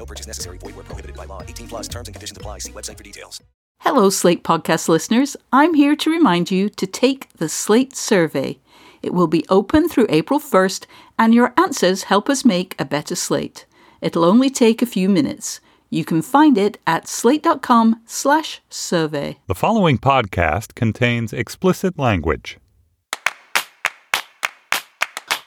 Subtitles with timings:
[0.00, 0.56] No purchase necessary.
[0.56, 1.42] Void where prohibited by law.
[1.42, 2.60] 18 plus terms and conditions apply.
[2.60, 3.42] See website for details.
[3.80, 5.36] Hello, Slate Podcast listeners.
[5.52, 8.58] I'm here to remind you to take the Slate survey.
[9.02, 10.86] It will be open through April 1st,
[11.18, 13.66] and your answers help us make a better slate.
[14.00, 15.60] It'll only take a few minutes.
[15.90, 19.36] You can find it at slate.com slash survey.
[19.48, 22.56] The following podcast contains explicit language.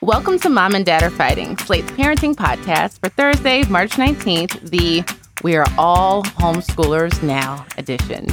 [0.04, 5.02] Welcome to Mom and Dad Are Fighting, Slate's parenting podcast for Thursday, March 19th, the
[5.44, 8.28] We Are All Homeschoolers Now edition.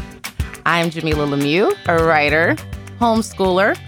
[0.66, 2.56] I'm Jamila Lemieux, a writer,
[2.98, 3.79] homeschooler,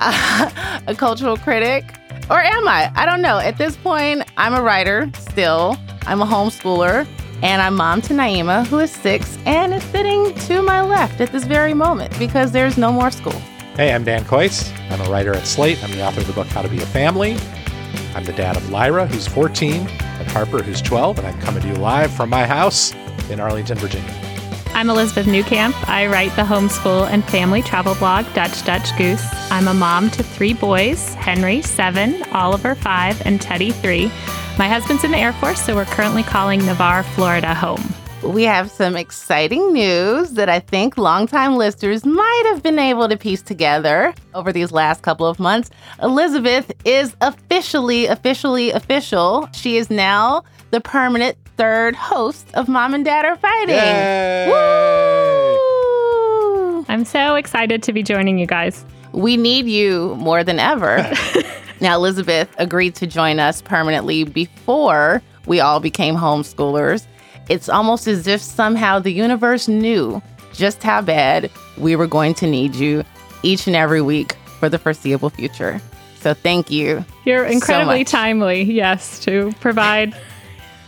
[0.86, 1.84] a cultural critic,
[2.30, 2.90] or am I?
[2.94, 3.36] I don't know.
[3.36, 5.76] At this point, I'm a writer still,
[6.06, 7.06] I'm a homeschooler,
[7.42, 11.30] and I'm mom to Naima, who is six and is sitting to my left at
[11.30, 13.38] this very moment because there's no more school.
[13.78, 14.76] Hey, I'm Dan Kois.
[14.90, 15.80] I'm a writer at Slate.
[15.84, 17.36] I'm the author of the book How to Be a Family.
[18.12, 21.68] I'm the dad of Lyra, who's 14, and Harper, who's 12, and I'm coming to
[21.68, 22.92] you live from my house
[23.30, 24.12] in Arlington, Virginia.
[24.74, 25.74] I'm Elizabeth Newcamp.
[25.88, 29.24] I write the homeschool and family travel blog Dutch Dutch Goose.
[29.48, 34.06] I'm a mom to three boys Henry, seven, Oliver, five, and Teddy, three.
[34.58, 37.94] My husband's in the Air Force, so we're currently calling Navarre, Florida home.
[38.22, 43.16] We have some exciting news that I think longtime listeners might have been able to
[43.16, 45.70] piece together over these last couple of months.
[46.02, 49.48] Elizabeth is officially, officially official.
[49.52, 53.76] She is now the permanent third host of Mom and Dad Are Fighting.
[53.76, 54.48] Yay!
[54.50, 55.68] Woo!
[56.88, 58.84] I'm so excited to be joining you guys.
[59.12, 61.08] We need you more than ever.
[61.80, 67.06] now, Elizabeth agreed to join us permanently before we all became homeschoolers.
[67.48, 70.22] It's almost as if somehow the universe knew
[70.52, 73.04] just how bad we were going to need you
[73.42, 75.80] each and every week for the foreseeable future.
[76.20, 77.04] So thank you.
[77.24, 80.16] You're incredibly so timely, yes, to provide,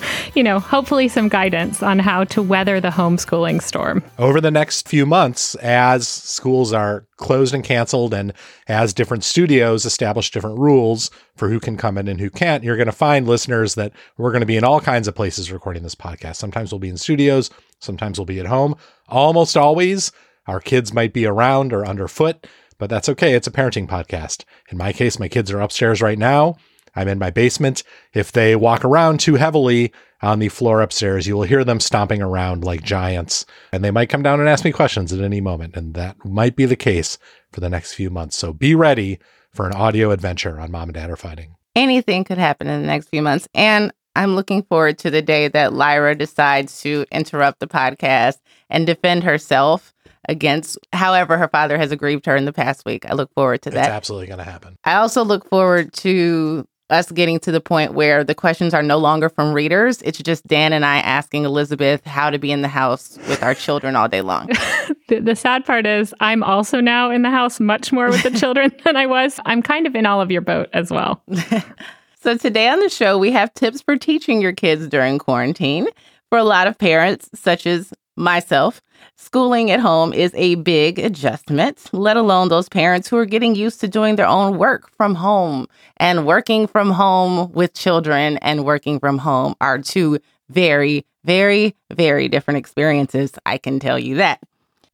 [0.35, 4.03] you know, hopefully some guidance on how to weather the homeschooling storm.
[4.19, 8.33] Over the next few months, as schools are closed and canceled, and
[8.69, 12.77] as different studios establish different rules for who can come in and who can't, you're
[12.77, 15.83] going to find listeners that we're going to be in all kinds of places recording
[15.83, 16.37] this podcast.
[16.37, 17.51] Sometimes we'll be in studios,
[17.81, 18.77] sometimes we'll be at home.
[19.09, 20.13] Almost always,
[20.47, 22.47] our kids might be around or underfoot
[22.81, 23.35] but that's okay.
[23.35, 24.45] It's a parenting podcast.
[24.71, 26.57] In my case, my kids are upstairs right now.
[26.95, 27.83] I'm in my basement.
[28.13, 29.93] If they walk around too heavily
[30.23, 34.09] on the floor upstairs, you will hear them stomping around like giants, and they might
[34.11, 35.77] come down and ask me questions at any moment.
[35.77, 37.19] And that might be the case
[37.53, 38.37] for the next few months.
[38.37, 39.19] So be ready
[39.53, 41.57] for an audio adventure on Mom and Dad Are Fighting.
[41.75, 43.49] Anything could happen in the next few months.
[43.55, 48.87] And I'm looking forward to the day that Lyra decides to interrupt the podcast and
[48.87, 49.95] defend herself
[50.29, 53.07] against however her father has aggrieved her in the past week.
[53.09, 53.87] I look forward to that.
[53.87, 54.77] It's absolutely going to happen.
[54.85, 58.99] I also look forward to us getting to the point where the questions are no
[58.99, 60.03] longer from readers.
[60.03, 63.55] It's just Dan and I asking Elizabeth how to be in the house with our
[63.55, 64.47] children all day long.
[65.09, 68.31] the, the, sad part is, I'm also now in the house much more with the
[68.39, 69.41] children than I was.
[69.45, 71.23] I'm kind of in all of your boat as well.
[72.23, 75.89] so, today on the show, we have tips for teaching your kids during quarantine.
[76.29, 78.81] For a lot of parents, such as myself,
[79.21, 83.81] schooling at home is a big adjustment, let alone those parents who are getting used
[83.81, 85.67] to doing their own work from home
[85.99, 92.29] and working from home with children and working from home are two very, very, very
[92.29, 93.33] different experiences.
[93.45, 94.41] I can tell you that.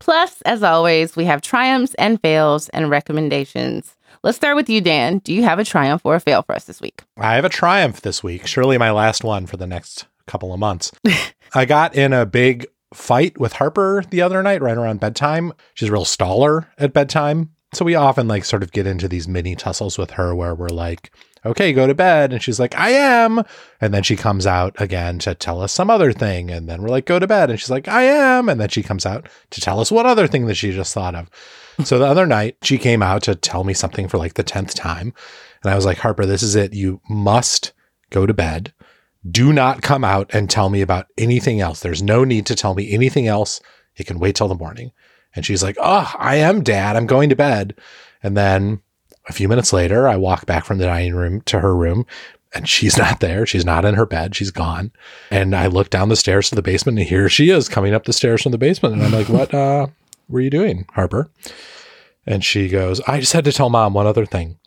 [0.00, 3.96] Plus, as always, we have triumphs and fails and recommendations.
[4.22, 5.18] Let's start with you, Dan.
[5.18, 7.02] Do you have a triumph or a fail for us this week?
[7.16, 8.46] I have a triumph this week.
[8.46, 10.92] Surely my last one for the next couple of months.
[11.54, 15.52] I got in a big fight with Harper the other night, right around bedtime.
[15.74, 17.50] She's a real staller at bedtime.
[17.72, 20.68] So we often like sort of get into these mini tussles with her where we're
[20.68, 21.12] like,
[21.44, 22.32] okay, go to bed.
[22.32, 23.42] And she's like, I am.
[23.80, 26.50] And then she comes out again to tell us some other thing.
[26.50, 27.50] And then we're like, go to bed.
[27.50, 28.48] And she's like, I am.
[28.48, 31.14] And then she comes out to tell us what other thing that she just thought
[31.14, 31.30] of.
[31.84, 34.74] so the other night, she came out to tell me something for like the 10th
[34.74, 35.12] time.
[35.62, 36.72] And I was like, Harper, this is it.
[36.72, 37.72] You must
[38.10, 38.72] go to bed
[39.30, 41.80] do not come out and tell me about anything else.
[41.80, 43.60] There's no need to tell me anything else.
[43.96, 44.92] It can wait till the morning.
[45.34, 46.96] And she's like, Oh, I am dad.
[46.96, 47.74] I'm going to bed.
[48.22, 48.80] And then
[49.28, 52.06] a few minutes later, I walk back from the dining room to her room
[52.54, 53.46] and she's not there.
[53.46, 54.34] She's not in her bed.
[54.34, 54.92] She's gone.
[55.30, 58.04] And I look down the stairs to the basement and here she is coming up
[58.04, 58.94] the stairs from the basement.
[58.94, 59.88] And I'm like, what uh,
[60.28, 61.30] were you doing, Harper?
[62.26, 64.58] And she goes, I just had to tell mom one other thing.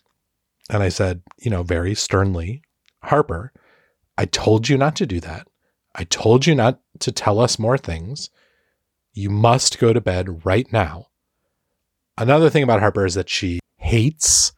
[0.69, 2.61] And I said, you know, very sternly,
[3.03, 3.51] Harper,
[4.19, 5.48] I told you not to do that.
[5.95, 8.30] I told you not to tell us more things.
[9.13, 11.07] You must go to bed right now.
[12.18, 14.51] Another thing about Harper is that she hates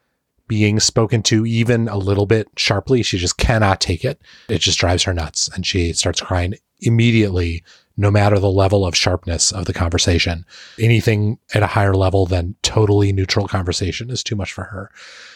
[0.47, 3.03] being spoken to even a little bit sharply.
[3.03, 4.19] She just cannot take it.
[4.49, 7.63] It just drives her nuts and she starts crying immediately,
[7.95, 10.43] no matter the level of sharpness of the conversation.
[10.79, 14.89] Anything at a higher level than totally neutral conversation is too much for her.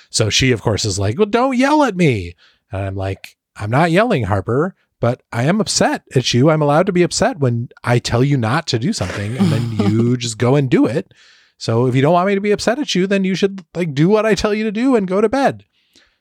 [0.10, 2.36] So she, of course, is like, well, don't yell at me.
[2.72, 6.50] And I'm like, I'm not yelling, Harper, but I am upset at you.
[6.50, 9.72] I'm allowed to be upset when I tell you not to do something and then
[9.92, 11.14] you just go and do it.
[11.58, 13.94] So if you don't want me to be upset at you, then you should like
[13.94, 15.66] do what I tell you to do and go to bed.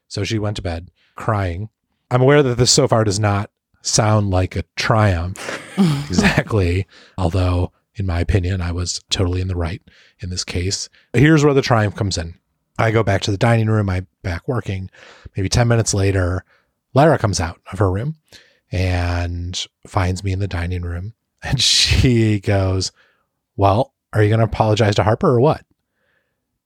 [0.06, 1.70] So she went to bed crying.
[2.10, 3.50] I'm aware that this so far does not
[3.82, 5.60] sound like a triumph
[6.08, 6.86] exactly,
[7.18, 9.82] although in my opinion, I was totally in the right
[10.20, 10.88] in this case.
[11.12, 12.34] Here's where the triumph comes in.
[12.78, 14.90] I go back to the dining room, I'm back working.
[15.36, 16.44] Maybe 10 minutes later,
[16.94, 18.16] Lyra comes out of her room
[18.72, 21.14] and finds me in the dining room.
[21.46, 22.90] And she goes,
[23.54, 25.66] Well, are you going to apologize to Harper or what?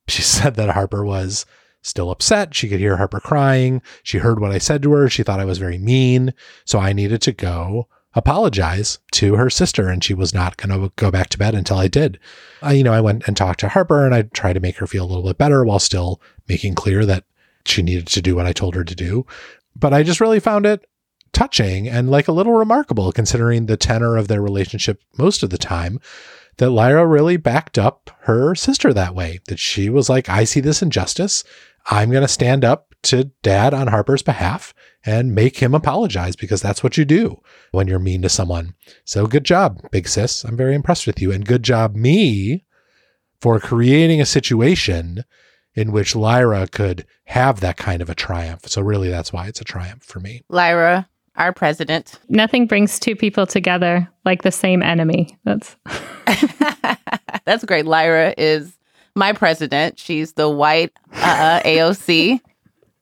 [0.06, 1.46] She said that Harper was
[1.82, 2.54] still upset.
[2.54, 3.82] She could hear Harper crying.
[4.04, 5.08] She heard what I said to her.
[5.08, 6.32] She thought I was very mean.
[6.64, 10.92] So I needed to go apologize to her sister and she was not going to
[10.96, 12.18] go back to bed until I did.
[12.62, 14.86] I, you know, I went and talked to Harper and I tried to make her
[14.86, 17.24] feel a little bit better while still making clear that
[17.64, 19.26] she needed to do what I told her to do.
[19.78, 20.84] But I just really found it
[21.32, 25.58] touching and like a little remarkable considering the tenor of their relationship most of the
[25.58, 26.00] time
[26.56, 29.40] that Lyra really backed up her sister that way.
[29.46, 31.44] That she was like, I see this injustice.
[31.86, 34.74] I'm going to stand up to dad on Harper's behalf
[35.06, 37.40] and make him apologize because that's what you do
[37.70, 38.74] when you're mean to someone.
[39.04, 40.44] So good job, big sis.
[40.44, 41.30] I'm very impressed with you.
[41.32, 42.64] And good job, me,
[43.40, 45.24] for creating a situation
[45.78, 48.66] in which Lyra could have that kind of a triumph.
[48.66, 50.42] So really, that's why it's a triumph for me.
[50.48, 52.18] Lyra, our president.
[52.28, 55.38] Nothing brings two people together like the same enemy.
[55.44, 55.76] That's
[57.44, 57.86] That's great.
[57.86, 58.76] Lyra is
[59.14, 60.00] my president.
[60.00, 62.40] She's the white uh, AOC,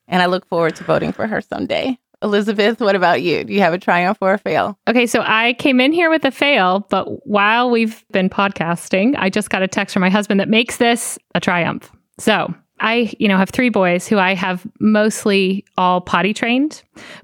[0.06, 1.98] and I look forward to voting for her someday.
[2.22, 3.42] Elizabeth, what about you?
[3.44, 4.78] Do you have a triumph or a fail?
[4.86, 9.30] Okay, so I came in here with a fail, but while we've been podcasting, I
[9.30, 11.90] just got a text from my husband that makes this a triumph.
[12.18, 16.82] So I, you know, have three boys who I have mostly all potty trained,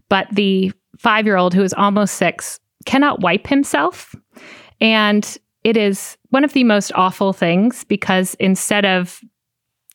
[0.09, 4.15] but the five year old who is almost six cannot wipe himself.
[4.81, 9.21] And it is one of the most awful things because instead of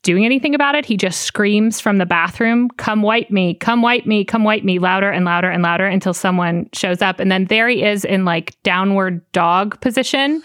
[0.04, 4.06] doing anything about it, he just screams from the bathroom, Come wipe me, come wipe
[4.06, 7.20] me, come wipe me, louder and louder and louder until someone shows up.
[7.20, 10.42] And then there he is in like downward dog position,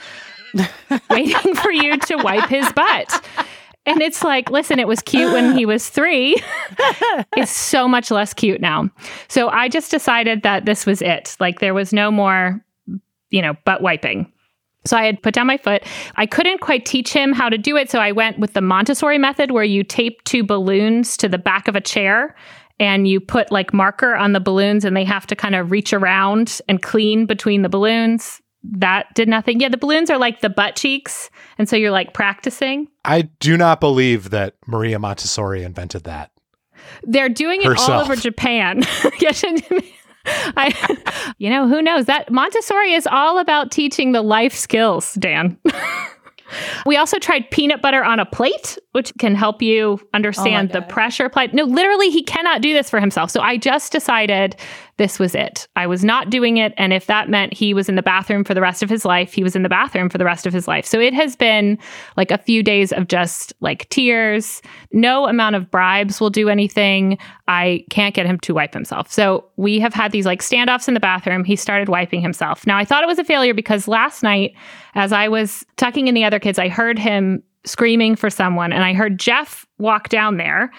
[1.11, 3.25] waiting for you to wipe his butt.
[3.85, 6.37] And it's like, listen, it was cute when he was three.
[7.37, 8.89] it's so much less cute now.
[9.29, 11.37] So I just decided that this was it.
[11.41, 12.65] Like there was no more,
[13.31, 14.33] you know, butt wiping.
[14.85, 15.83] So I had put down my foot.
[16.17, 17.91] I couldn't quite teach him how to do it.
[17.91, 21.69] So I went with the Montessori method where you tape two balloons to the back
[21.69, 22.37] of a chair
[22.81, 25.93] and you put like marker on the balloons and they have to kind of reach
[25.93, 28.42] around and clean between the balloons.
[28.65, 29.61] That did nothing.
[29.61, 31.31] Yeah, the balloons are like the butt cheeks.
[31.59, 32.89] And so you're like practicing.
[33.05, 36.31] I do not believe that Maria Montessori invented that.
[37.03, 38.83] They're doing it all over Japan.
[40.25, 40.99] I,
[41.39, 42.07] you know, who knows?
[42.07, 45.59] That Montessori is all about teaching the life skills, Dan.
[46.87, 50.83] we also tried peanut butter on a plate, which can help you oh understand the
[50.83, 51.53] pressure applied.
[51.55, 53.31] No, literally, he cannot do this for himself.
[53.31, 54.57] So I just decided
[54.99, 55.67] this was it.
[55.75, 56.75] I was not doing it.
[56.77, 59.33] And if that meant he was in the bathroom for the rest of his life,
[59.33, 60.85] he was in the bathroom for the rest of his life.
[60.85, 61.79] So it has been
[62.17, 64.61] like a few days of just like tears.
[64.93, 67.19] No amount of bribes will do anything.
[67.49, 69.11] I can't get him to wipe himself.
[69.11, 71.45] So we have had these like standoffs in the bathroom.
[71.45, 72.67] He started wiping himself.
[72.67, 74.55] Now I thought it was a failure because last night,
[74.95, 78.85] as I was tucking in the other kids, I heard him screaming for someone and
[78.85, 80.71] I heard Jeff walk down there.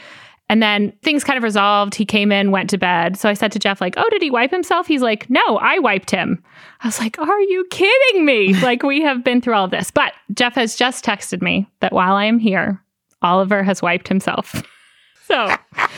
[0.50, 1.96] And then things kind of resolved.
[1.96, 3.18] He came in, went to bed.
[3.18, 4.86] So I said to Jeff, like, oh, did he wipe himself?
[4.86, 6.44] He's like, no, I wiped him.
[6.82, 8.54] I was like, are you kidding me?
[8.62, 9.90] like, we have been through all this.
[9.90, 12.84] But Jeff has just texted me that while I am here,
[13.22, 14.62] Oliver has wiped himself.
[15.28, 15.48] so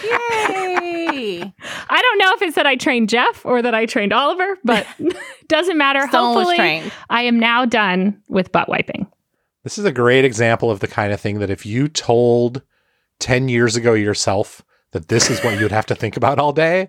[0.03, 1.41] Yay!
[1.89, 4.85] I don't know if it's that I trained Jeff or that I trained Oliver, but
[5.47, 6.07] doesn't matter.
[6.11, 6.91] Someone Hopefully.
[7.09, 9.07] I am now done with butt wiping.
[9.65, 12.61] This is a great example of the kind of thing that if you told
[13.19, 16.87] 10 years ago yourself that this is what you'd have to think about all day,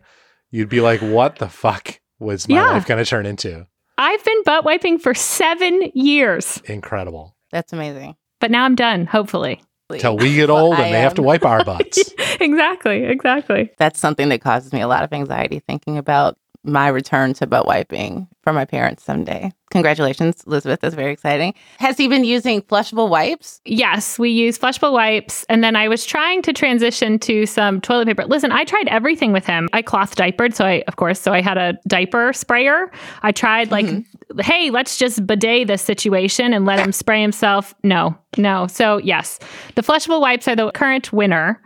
[0.52, 2.68] You'd be like, what the fuck was my Yeah.
[2.68, 3.66] life going to turn into?
[3.98, 7.34] I've been butt wiping for seven years, Incredible.
[7.50, 8.14] That's amazing.
[8.40, 9.60] but now I'm done, hopefully.
[9.98, 12.12] Till we get old and they have to wipe our butts.
[12.40, 13.70] exactly, exactly.
[13.78, 17.66] That's something that causes me a lot of anxiety thinking about my return to butt
[17.66, 19.52] wiping for my parents someday.
[19.70, 20.80] Congratulations, Elizabeth.
[20.80, 21.54] That's very exciting.
[21.78, 23.60] Has he been using flushable wipes?
[23.64, 25.44] Yes, we use flushable wipes.
[25.48, 28.24] And then I was trying to transition to some toilet paper.
[28.24, 29.68] Listen, I tried everything with him.
[29.72, 30.54] I cloth diapered.
[30.54, 32.90] So I, of course, so I had a diaper sprayer.
[33.22, 34.40] I tried like, mm-hmm.
[34.40, 37.74] hey, let's just bidet this situation and let him spray himself.
[37.82, 38.66] No, no.
[38.68, 39.38] So yes,
[39.74, 41.60] the flushable wipes are the current winner.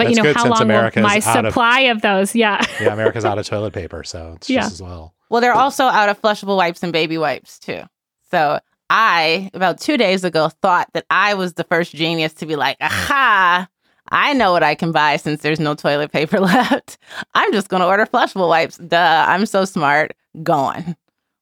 [0.00, 2.34] But That's you know, good how long America's will my out of- supply of those?
[2.34, 2.64] Yeah.
[2.80, 4.62] yeah, America's out of toilet paper, so it's Yeah.
[4.62, 5.14] just as well.
[5.28, 7.82] Well, they're also out of flushable wipes and baby wipes too.
[8.30, 12.56] So I, about two days ago, thought that I was the first genius to be
[12.56, 13.68] like, aha,
[14.10, 16.96] I know what I can buy since there's no toilet paper left.
[17.34, 18.78] I'm just going to order flushable wipes.
[18.78, 20.14] Duh, I'm so smart.
[20.42, 20.96] Gone.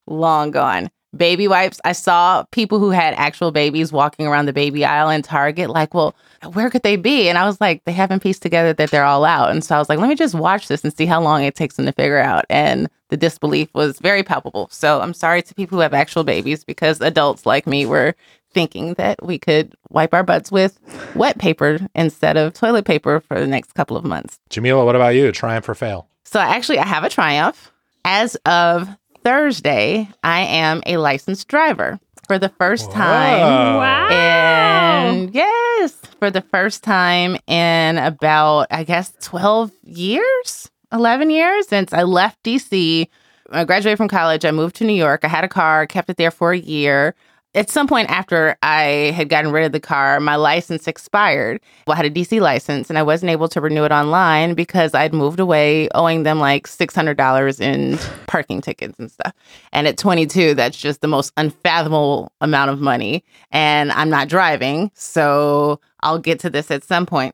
[0.07, 0.89] Long gone.
[1.15, 1.79] Baby wipes.
[1.83, 5.93] I saw people who had actual babies walking around the baby aisle in Target, like,
[5.93, 6.15] well,
[6.53, 7.29] where could they be?
[7.29, 9.49] And I was like, they haven't pieced together that they're all out.
[9.49, 11.55] And so I was like, let me just watch this and see how long it
[11.55, 12.45] takes them to figure out.
[12.49, 14.69] And the disbelief was very palpable.
[14.71, 18.13] So I'm sorry to people who have actual babies because adults like me were
[18.51, 20.79] thinking that we could wipe our butts with
[21.15, 24.39] wet paper instead of toilet paper for the next couple of months.
[24.49, 25.31] Jamila, what about you?
[25.31, 26.07] Triumph or fail?
[26.23, 27.71] So actually, I have a triumph.
[28.05, 28.87] As of
[29.23, 33.75] Thursday, I am a licensed driver for the first time.
[33.77, 34.07] Wow.
[34.09, 41.91] And yes, for the first time in about, I guess, 12 years, 11 years since
[41.91, 43.07] I left DC.
[43.51, 44.45] I graduated from college.
[44.45, 45.21] I moved to New York.
[45.23, 47.15] I had a car, kept it there for a year.
[47.55, 51.59] At some point after I had gotten rid of the car, my license expired.
[51.87, 54.93] Well, I had a DC license and I wasn't able to renew it online because
[54.93, 59.33] I'd moved away owing them like $600 in parking tickets and stuff.
[59.73, 63.23] And at 22, that's just the most unfathomable amount of money.
[63.49, 64.91] And I'm not driving.
[64.93, 67.33] So I'll get to this at some point.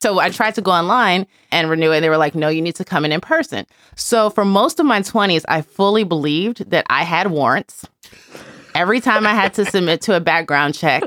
[0.00, 2.02] So I tried to go online and renew it.
[2.02, 3.66] They were like, no, you need to come in in person.
[3.96, 7.84] So for most of my 20s, I fully believed that I had warrants.
[8.76, 11.02] Every time I had to submit to a background check,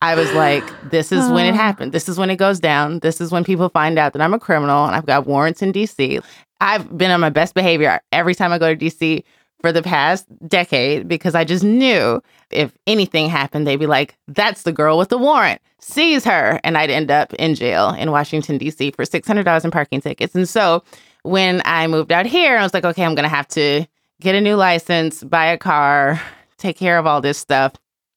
[0.00, 1.92] I was like, this is when it happened.
[1.92, 3.00] This is when it goes down.
[3.00, 5.70] This is when people find out that I'm a criminal and I've got warrants in
[5.70, 6.24] DC.
[6.62, 9.22] I've been on my best behavior every time I go to DC
[9.60, 14.62] for the past decade because I just knew if anything happened, they'd be like, that's
[14.62, 16.58] the girl with the warrant, seize her.
[16.64, 18.92] And I'd end up in jail in Washington, D.C.
[18.92, 20.34] for $600 in parking tickets.
[20.34, 20.82] And so
[21.24, 23.84] when I moved out here, I was like, okay, I'm going to have to
[24.22, 26.18] get a new license, buy a car,
[26.60, 27.74] take care of all this stuff.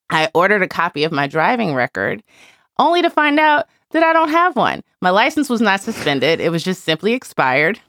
[0.10, 2.24] I ordered a copy of my driving record
[2.78, 4.84] only to find out that I don't have one.
[5.02, 7.80] My license was not suspended, it was just simply expired.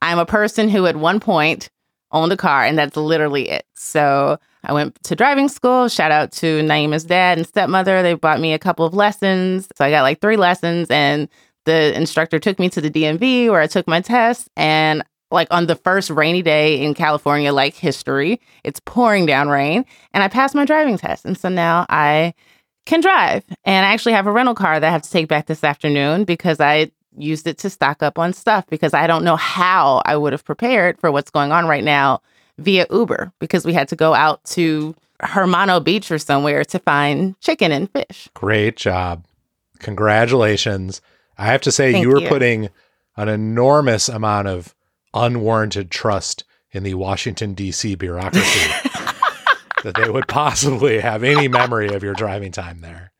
[0.00, 1.70] I'm a person who at one point
[2.10, 3.64] owned a car, and that's literally it.
[3.74, 5.88] So I went to driving school.
[5.88, 8.02] Shout out to Naima's dad and stepmother.
[8.02, 9.68] They bought me a couple of lessons.
[9.76, 11.28] So I got like three lessons, and
[11.64, 14.48] the instructor took me to the DMV where I took my test.
[14.56, 19.84] And like on the first rainy day in California, like history, it's pouring down rain,
[20.12, 21.24] and I passed my driving test.
[21.24, 22.34] And so now I
[22.84, 23.44] can drive.
[23.64, 26.24] And I actually have a rental car that I have to take back this afternoon
[26.24, 30.16] because I used it to stock up on stuff because I don't know how I
[30.16, 32.20] would have prepared for what's going on right now
[32.58, 37.38] via Uber because we had to go out to Hermosa Beach or somewhere to find
[37.40, 38.28] chicken and fish.
[38.34, 39.24] Great job.
[39.78, 41.00] Congratulations.
[41.38, 42.28] I have to say, you were you.
[42.28, 42.68] putting
[43.16, 44.74] an enormous amount of
[45.14, 47.94] unwarranted trust in the Washington, D.C.
[47.96, 48.70] bureaucracy
[49.84, 53.12] that they would possibly have any memory of your driving time there.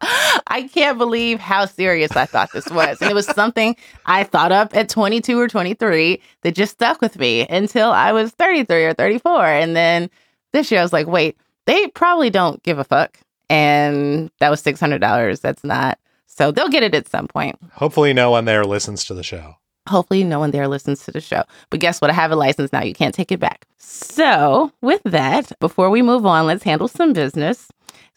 [0.00, 3.00] I can't believe how serious I thought this was.
[3.00, 7.18] And it was something I thought up at 22 or 23 that just stuck with
[7.18, 9.44] me until I was 33 or 34.
[9.44, 10.10] And then
[10.52, 13.18] this year I was like, wait, they probably don't give a fuck.
[13.50, 15.40] And that was $600.
[15.40, 15.98] That's not.
[16.26, 17.58] So they'll get it at some point.
[17.72, 19.56] Hopefully, no one there listens to the show.
[19.88, 21.42] Hopefully, no one there listens to the show.
[21.70, 22.10] But guess what?
[22.10, 22.82] I have a license now.
[22.82, 23.66] You can't take it back.
[23.78, 27.68] So, with that, before we move on, let's handle some business.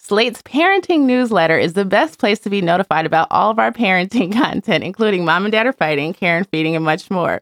[0.03, 4.33] Slate's parenting newsletter is the best place to be notified about all of our parenting
[4.37, 7.39] content, including Mom and Dad Are Fighting, Care and Feeding, and much more.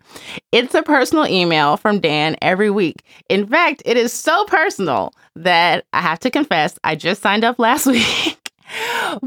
[0.52, 3.04] It's a personal email from Dan every week.
[3.30, 7.58] In fact, it is so personal that I have to confess, I just signed up
[7.60, 8.52] last week.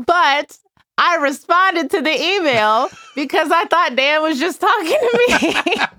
[0.07, 0.59] but
[0.99, 5.77] I responded to the email because I thought Dan was just talking to me.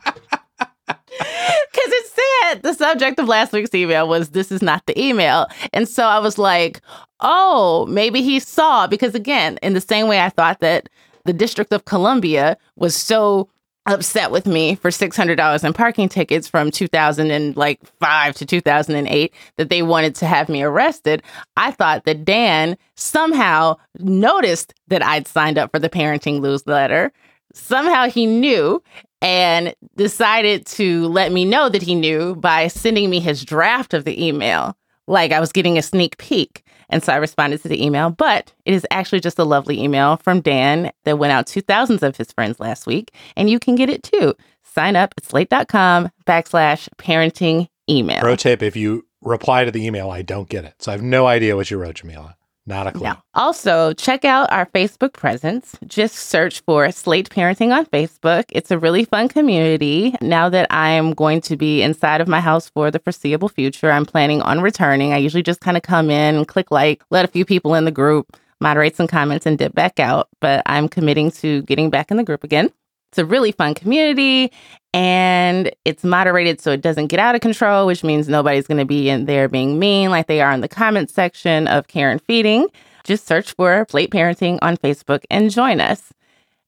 [1.16, 5.48] Because it said the subject of last week's email was this is not the email.
[5.72, 6.82] And so I was like,
[7.20, 8.88] oh, maybe he saw.
[8.88, 10.90] Because again, in the same way I thought that
[11.26, 13.48] the District of Columbia was so
[13.86, 20.16] upset with me for $600 in parking tickets from 2005 to 2008 that they wanted
[20.16, 21.22] to have me arrested.
[21.58, 27.12] I thought that Dan somehow noticed that I'd signed up for the parenting newsletter.
[27.54, 28.82] Somehow he knew
[29.22, 34.06] and decided to let me know that he knew by sending me his draft of
[34.06, 34.76] the email,
[35.08, 36.64] like I was getting a sneak peek.
[36.94, 40.18] And so I responded to the email, but it is actually just a lovely email
[40.18, 43.12] from Dan that went out to thousands of his friends last week.
[43.36, 44.36] And you can get it too.
[44.62, 48.22] Sign up at slate.com backslash parenting email.
[48.22, 50.76] Pro tip if you reply to the email, I don't get it.
[50.84, 52.38] So I have no idea what you wrote, Jamila.
[52.66, 53.04] Not a clue.
[53.04, 53.16] No.
[53.34, 55.76] Also, check out our Facebook presence.
[55.86, 58.46] Just search for Slate Parenting on Facebook.
[58.50, 60.16] It's a really fun community.
[60.22, 64.06] Now that I'm going to be inside of my house for the foreseeable future, I'm
[64.06, 65.12] planning on returning.
[65.12, 67.92] I usually just kind of come in, click like, let a few people in the
[67.92, 70.30] group, moderate some comments, and dip back out.
[70.40, 72.72] But I'm committing to getting back in the group again.
[73.14, 74.52] It's a really fun community
[74.92, 78.86] and it's moderated so it doesn't get out of control, which means nobody's going to
[78.86, 82.20] be in there being mean like they are in the comment section of Care and
[82.24, 82.70] Feeding.
[83.04, 86.12] Just search for Slate Parenting on Facebook and join us.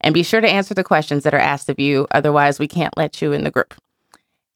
[0.00, 2.96] And be sure to answer the questions that are asked of you, otherwise, we can't
[2.96, 3.74] let you in the group.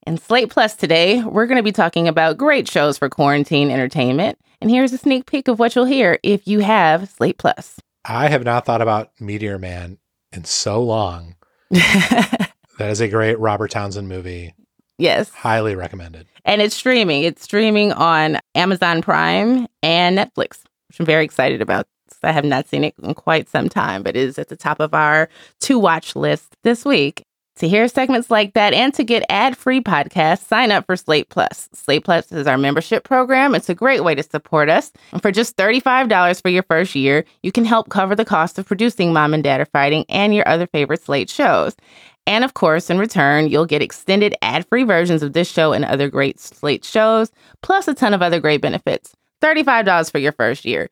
[0.07, 4.39] In Slate Plus today, we're going to be talking about great shows for quarantine entertainment.
[4.61, 7.81] And here's a sneak peek of what you'll hear if you have Slate Plus.
[8.05, 9.97] I have not thought about Meteor Man
[10.31, 11.35] in so long.
[12.77, 14.53] that is a great Robert Townsend movie.
[14.97, 15.29] Yes.
[15.29, 16.27] Highly recommended.
[16.43, 17.23] And it's streaming.
[17.23, 21.87] It's streaming on Amazon Prime and Netflix, which I'm very excited about.
[22.23, 24.79] I have not seen it in quite some time, but it is at the top
[24.79, 25.27] of our
[25.61, 27.23] to watch list this week.
[27.61, 31.29] To hear segments like that and to get ad free podcasts, sign up for Slate
[31.29, 31.69] Plus.
[31.73, 33.53] Slate Plus is our membership program.
[33.53, 34.91] It's a great way to support us.
[35.11, 38.65] And for just $35 for your first year, you can help cover the cost of
[38.65, 41.75] producing Mom and Dad Are Fighting and your other favorite Slate shows.
[42.25, 45.85] And of course, in return, you'll get extended ad free versions of this show and
[45.85, 49.15] other great Slate shows, plus a ton of other great benefits.
[49.43, 50.89] $35 for your first year.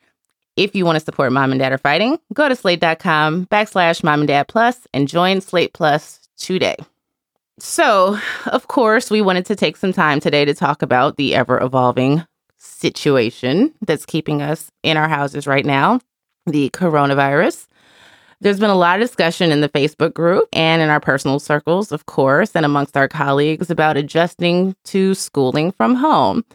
[0.55, 4.21] If you want to support Mom and Dad Are Fighting, go to slate.com backslash mom
[4.21, 6.75] and dad plus and join Slate Plus today.
[7.59, 11.61] So, of course, we wanted to take some time today to talk about the ever
[11.61, 12.25] evolving
[12.57, 15.99] situation that's keeping us in our houses right now
[16.45, 17.67] the coronavirus.
[18.41, 21.91] There's been a lot of discussion in the Facebook group and in our personal circles,
[21.91, 26.45] of course, and amongst our colleagues about adjusting to schooling from home.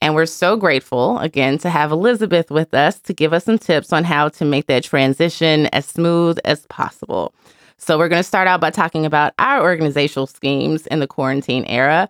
[0.00, 3.92] And we're so grateful again to have Elizabeth with us to give us some tips
[3.92, 7.34] on how to make that transition as smooth as possible.
[7.78, 11.64] So, we're going to start out by talking about our organizational schemes in the quarantine
[11.66, 12.08] era.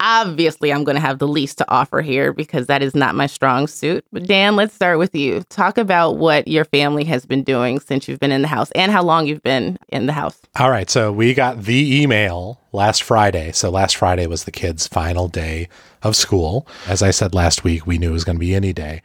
[0.00, 3.26] Obviously, I'm going to have the least to offer here because that is not my
[3.26, 4.04] strong suit.
[4.12, 5.42] But, Dan, let's start with you.
[5.48, 8.92] Talk about what your family has been doing since you've been in the house and
[8.92, 10.40] how long you've been in the house.
[10.58, 10.88] All right.
[10.88, 13.50] So, we got the email last Friday.
[13.52, 15.68] So, last Friday was the kids' final day
[16.02, 16.68] of school.
[16.86, 19.02] As I said last week, we knew it was going to be any day.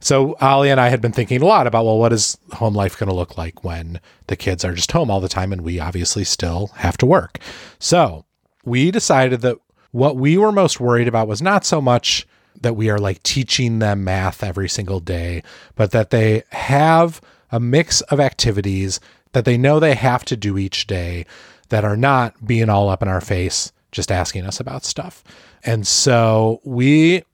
[0.00, 2.98] So Ali and I had been thinking a lot about, well, what is home life
[2.98, 5.80] going to look like when the kids are just home all the time and we
[5.80, 7.38] obviously still have to work.
[7.78, 8.24] So
[8.64, 9.58] we decided that
[9.90, 12.26] what we were most worried about was not so much
[12.60, 15.42] that we are like teaching them math every single day,
[15.74, 19.00] but that they have a mix of activities
[19.32, 21.24] that they know they have to do each day
[21.68, 25.22] that are not being all up in our face, just asking us about stuff.
[25.64, 27.24] And so we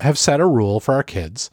[0.00, 1.50] have set a rule for our kids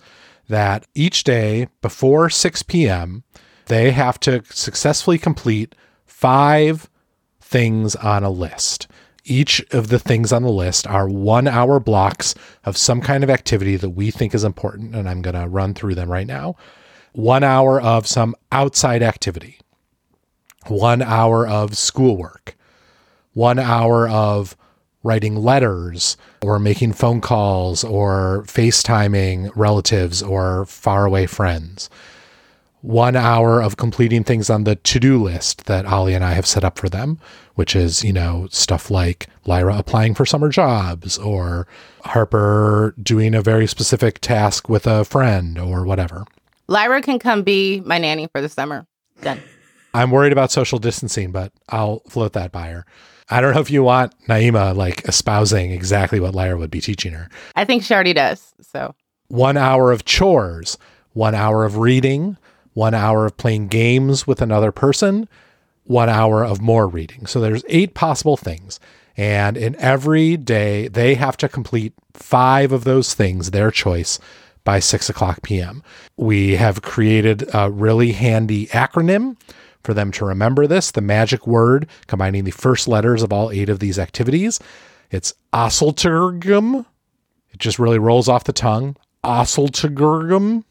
[0.50, 3.24] that each day before 6 p.m.,
[3.68, 6.90] they have to successfully complete five
[7.40, 8.88] things on a list.
[9.24, 12.34] Each of the things on the list are one hour blocks
[12.66, 14.96] of some kind of activity that we think is important.
[14.96, 16.56] And I'm going to run through them right now.
[17.14, 19.60] One hour of some outside activity,
[20.68, 22.56] one hour of schoolwork,
[23.34, 24.58] one hour of
[25.04, 31.90] writing letters or making phone calls or FaceTiming relatives or faraway friends.
[32.82, 36.46] One hour of completing things on the to do list that Ali and I have
[36.46, 37.20] set up for them,
[37.56, 41.68] which is, you know, stuff like Lyra applying for summer jobs or
[42.06, 46.26] Harper doing a very specific task with a friend or whatever.
[46.68, 48.86] Lyra can come be my nanny for the summer.
[49.22, 49.42] Done.
[49.94, 52.86] I'm worried about social distancing, but I'll float that by her.
[53.30, 57.14] I don't know if you want Naima like espousing exactly what Lyra would be teaching
[57.14, 57.30] her.
[57.56, 58.54] I think she already does.
[58.62, 58.96] So
[59.28, 60.78] one hour of chores,
[61.14, 62.38] one hour of reading,
[62.74, 65.30] one hour of playing games with another person,
[65.84, 67.26] one hour of more reading.
[67.26, 68.80] So there's eight possible things.
[69.16, 74.18] And in every day, they have to complete five of those things, their choice,
[74.64, 75.84] by 6 o'clock p.m.
[76.16, 79.36] We have created a really handy acronym
[79.84, 83.70] for them to remember this, the magic word combining the first letters of all eight
[83.70, 84.60] of these activities.
[85.12, 86.86] It's osseltergum.
[87.52, 88.96] It just really rolls off the tongue.
[89.24, 90.64] Osseltergum.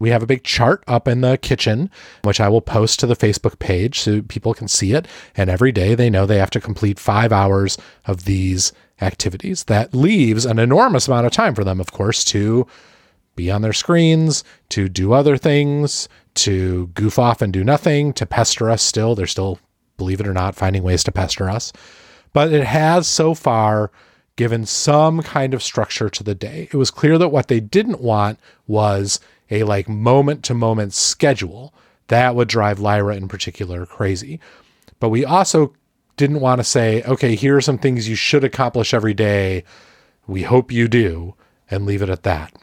[0.00, 1.88] We have a big chart up in the kitchen,
[2.22, 5.06] which I will post to the Facebook page so people can see it.
[5.36, 9.64] And every day they know they have to complete five hours of these activities.
[9.64, 12.66] That leaves an enormous amount of time for them, of course, to
[13.36, 18.26] be on their screens, to do other things, to goof off and do nothing, to
[18.26, 19.14] pester us still.
[19.14, 19.58] They're still,
[19.96, 21.72] believe it or not, finding ways to pester us.
[22.32, 23.90] But it has so far
[24.36, 26.68] given some kind of structure to the day.
[26.72, 31.74] It was clear that what they didn't want was a like moment to moment schedule.
[32.08, 34.40] That would drive Lyra in particular crazy.
[34.98, 35.74] But we also
[36.16, 39.64] didn't want to say, okay, here are some things you should accomplish every day.
[40.26, 41.34] We hope you do,
[41.70, 42.54] and leave it at that.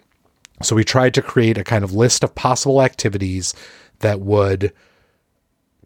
[0.61, 3.53] So we tried to create a kind of list of possible activities
[3.99, 4.73] that would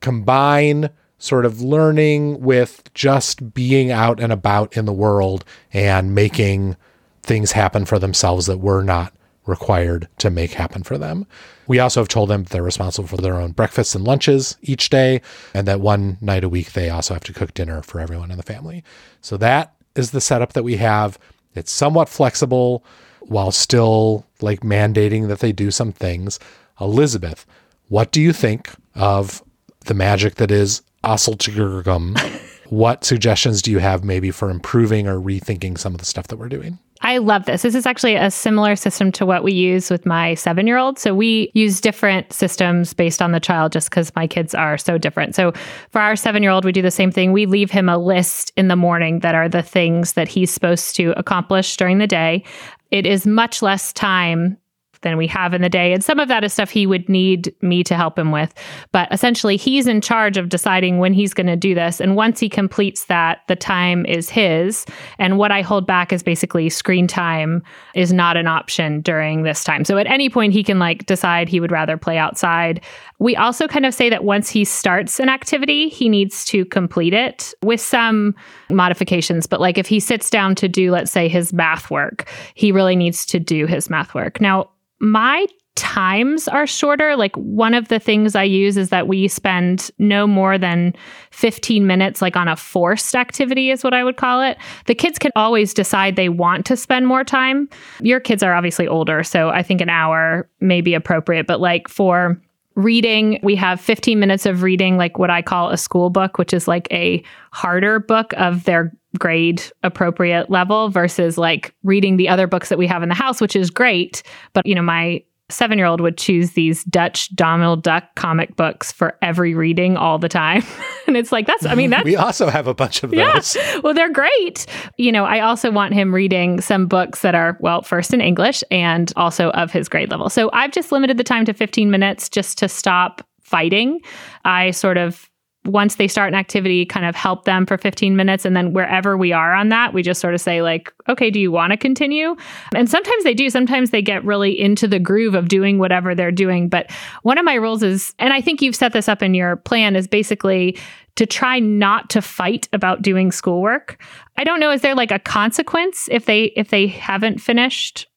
[0.02, 6.76] combine sort of learning with just being out and about in the world and making
[7.22, 9.14] things happen for themselves that were not
[9.46, 11.26] required to make happen for them.
[11.68, 15.22] We also have told them they're responsible for their own breakfasts and lunches each day,
[15.54, 18.38] and that one night a week they also have to cook dinner for everyone in
[18.38, 18.84] the family.
[19.22, 21.18] So that is the setup that we have.
[21.56, 22.84] It's somewhat flexible
[23.22, 26.40] while still like mandating that they do some things.
[26.80, 27.46] Elizabeth,
[27.88, 29.42] what do you think of
[29.86, 32.20] the magic that is Osseltigurgum?
[32.74, 36.38] what suggestions do you have maybe for improving or rethinking some of the stuff that
[36.38, 36.80] we're doing?
[37.02, 37.62] I love this.
[37.62, 40.98] This is actually a similar system to what we use with my seven year old.
[40.98, 44.98] So we use different systems based on the child just because my kids are so
[44.98, 45.36] different.
[45.36, 45.52] So
[45.92, 47.32] for our seven year old, we do the same thing.
[47.32, 50.96] We leave him a list in the morning that are the things that he's supposed
[50.96, 52.44] to accomplish during the day.
[52.90, 54.58] It is much less time
[55.04, 55.94] than we have in the day.
[55.94, 58.54] And some of that is stuff he would need me to help him with.
[58.92, 62.02] But essentially, he's in charge of deciding when he's going to do this.
[62.02, 64.86] And once he completes that, the time is his.
[65.20, 67.62] And what I hold back is basically screen time
[67.94, 69.86] is not an option during this time.
[69.86, 72.82] So at any point, he can like decide he would rather play outside.
[73.20, 77.14] We also kind of say that once he starts an activity, he needs to complete
[77.14, 78.36] it with some
[78.70, 79.48] modifications.
[79.48, 82.96] But like if he sits down to do, let's say, his math work, he really
[82.96, 84.42] needs to do his math work.
[84.42, 87.16] Now, my times are shorter.
[87.16, 90.94] Like one of the things I use is that we spend no more than
[91.32, 94.58] 15 minutes like on a forced activity is what I would call it.
[94.86, 97.70] The kids can always decide they want to spend more time.
[98.02, 101.88] Your kids are obviously older, so I think an hour may be appropriate, but like
[101.88, 102.40] for
[102.76, 106.54] reading we have 15 minutes of reading like what i call a school book which
[106.54, 112.48] is like a harder book of their grade appropriate level versus like reading the other
[112.48, 114.24] books that we have in the house, which is great.
[114.54, 118.92] But, you know, my seven year old would choose these Dutch Donald Duck comic books
[118.92, 120.64] for every reading all the time.
[121.08, 122.06] and it's like, that's, I mean, that's.
[122.06, 123.56] we also have a bunch of those.
[123.56, 123.80] Yeah.
[123.80, 124.66] Well, they're great.
[124.98, 128.64] You know, I also want him reading some books that are, well, first in English
[128.72, 130.30] and also of his grade level.
[130.30, 134.00] So I've just limited the time to 15 minutes just to stop fighting.
[134.46, 135.30] I sort of
[135.66, 138.44] once they start an activity, kind of help them for 15 minutes.
[138.44, 141.40] And then wherever we are on that, we just sort of say, like, okay, do
[141.40, 142.36] you want to continue?
[142.76, 143.50] And sometimes they do.
[143.50, 146.68] Sometimes they get really into the groove of doing whatever they're doing.
[146.68, 149.56] But one of my rules is, and I think you've set this up in your
[149.56, 150.78] plan, is basically
[151.16, 154.02] to try not to fight about doing schoolwork.
[154.38, 158.08] I don't know, is there like a consequence if they if they haven't finished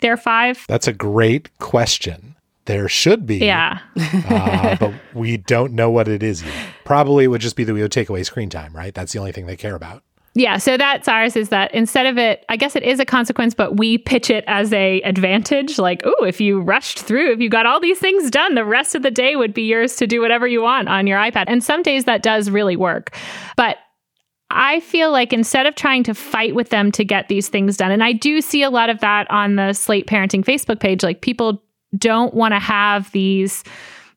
[0.00, 0.64] their five?
[0.68, 2.36] That's a great question.
[2.66, 3.38] There should be.
[3.38, 3.78] Yeah.
[4.28, 6.68] uh, but we don't know what it is yet.
[6.86, 8.94] Probably would just be that we would take away screen time, right?
[8.94, 10.02] That's the only thing they care about.
[10.34, 13.54] Yeah, so that's ours is that instead of it, I guess it is a consequence,
[13.54, 15.78] but we pitch it as a advantage.
[15.78, 18.94] Like, oh, if you rushed through, if you got all these things done, the rest
[18.94, 21.44] of the day would be yours to do whatever you want on your iPad.
[21.48, 23.16] And some days that does really work.
[23.56, 23.78] But
[24.50, 27.90] I feel like instead of trying to fight with them to get these things done,
[27.90, 31.22] and I do see a lot of that on the Slate Parenting Facebook page, like
[31.22, 31.62] people
[31.96, 33.64] don't want to have these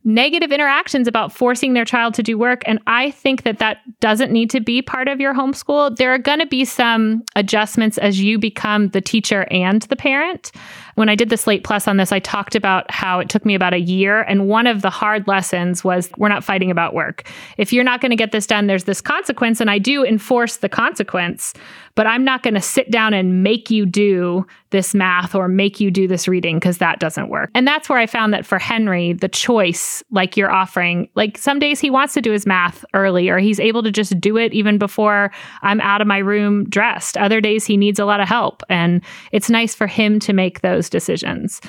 [0.06, 2.62] negative interactions about forcing their child to do work.
[2.66, 5.96] And I think that that doesn't need to be part of your homeschool.
[5.98, 10.52] There are going to be some adjustments as you become the teacher and the parent.
[10.96, 13.56] When I did the Slate Plus on this, I talked about how it took me
[13.56, 14.22] about a year.
[14.22, 17.30] And one of the hard lessons was we're not fighting about work.
[17.58, 19.60] If you're not going to get this done, there's this consequence.
[19.60, 21.54] And I do enforce the consequence,
[22.00, 25.82] but I'm not going to sit down and make you do this math or make
[25.82, 27.50] you do this reading because that doesn't work.
[27.54, 31.60] And that's where I found that for Henry, the choice, like you're offering, like some
[31.60, 34.54] days he wants to do his math early or he's able to just do it
[34.54, 35.30] even before
[35.62, 37.18] I'm out of my room dressed.
[37.18, 38.64] Other days he needs a lot of help.
[38.70, 41.60] And it's nice for him to make those decisions.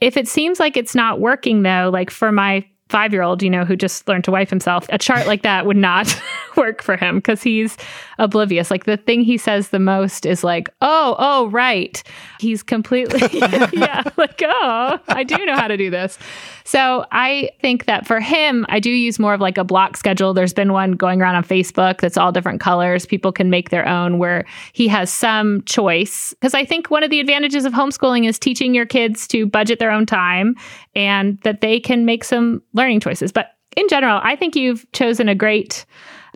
[0.00, 3.50] If it seems like it's not working though, like for my five year old, you
[3.50, 6.20] know, who just learned to wipe himself, a chart like that would not
[6.56, 7.76] work for him because he's
[8.18, 8.70] oblivious.
[8.70, 12.02] Like the thing he says the most is like, oh, oh, right.
[12.38, 13.20] He's completely,
[13.72, 16.18] yeah, like, oh, I do know how to do this.
[16.64, 20.34] So I think that for him, I do use more of like a block schedule.
[20.34, 23.06] There's been one going around on Facebook that's all different colors.
[23.06, 26.34] People can make their own where he has some choice.
[26.34, 29.78] Because I think one of the advantages of homeschooling is teaching your kids to budget
[29.78, 30.56] their own time
[30.94, 33.32] and that they can make some learning choices.
[33.32, 35.84] But in general, I think you've chosen a great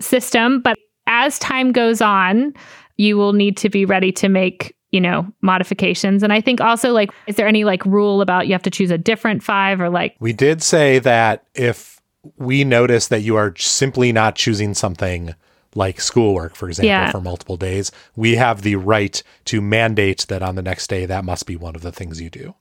[0.01, 0.61] system.
[0.61, 0.77] But
[1.07, 2.55] as time goes on,
[2.97, 6.91] you will need to be ready to make you know modifications and i think also
[6.91, 9.89] like is there any like rule about you have to choose a different five or
[9.89, 12.01] like We did say that if
[12.39, 15.35] we notice that you are simply not choosing something
[15.77, 17.11] like schoolwork, for example, Yeah.
[17.13, 21.25] for multiple days, we have the right to mandate that on the next day that
[21.25, 22.55] must be one of the things you do.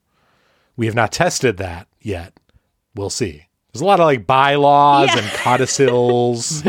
[0.76, 2.32] We have not tested that yet.
[2.94, 3.46] We'll see.
[3.72, 5.18] There's a lot of like bylaws Yeah.
[5.20, 6.64] and codicils.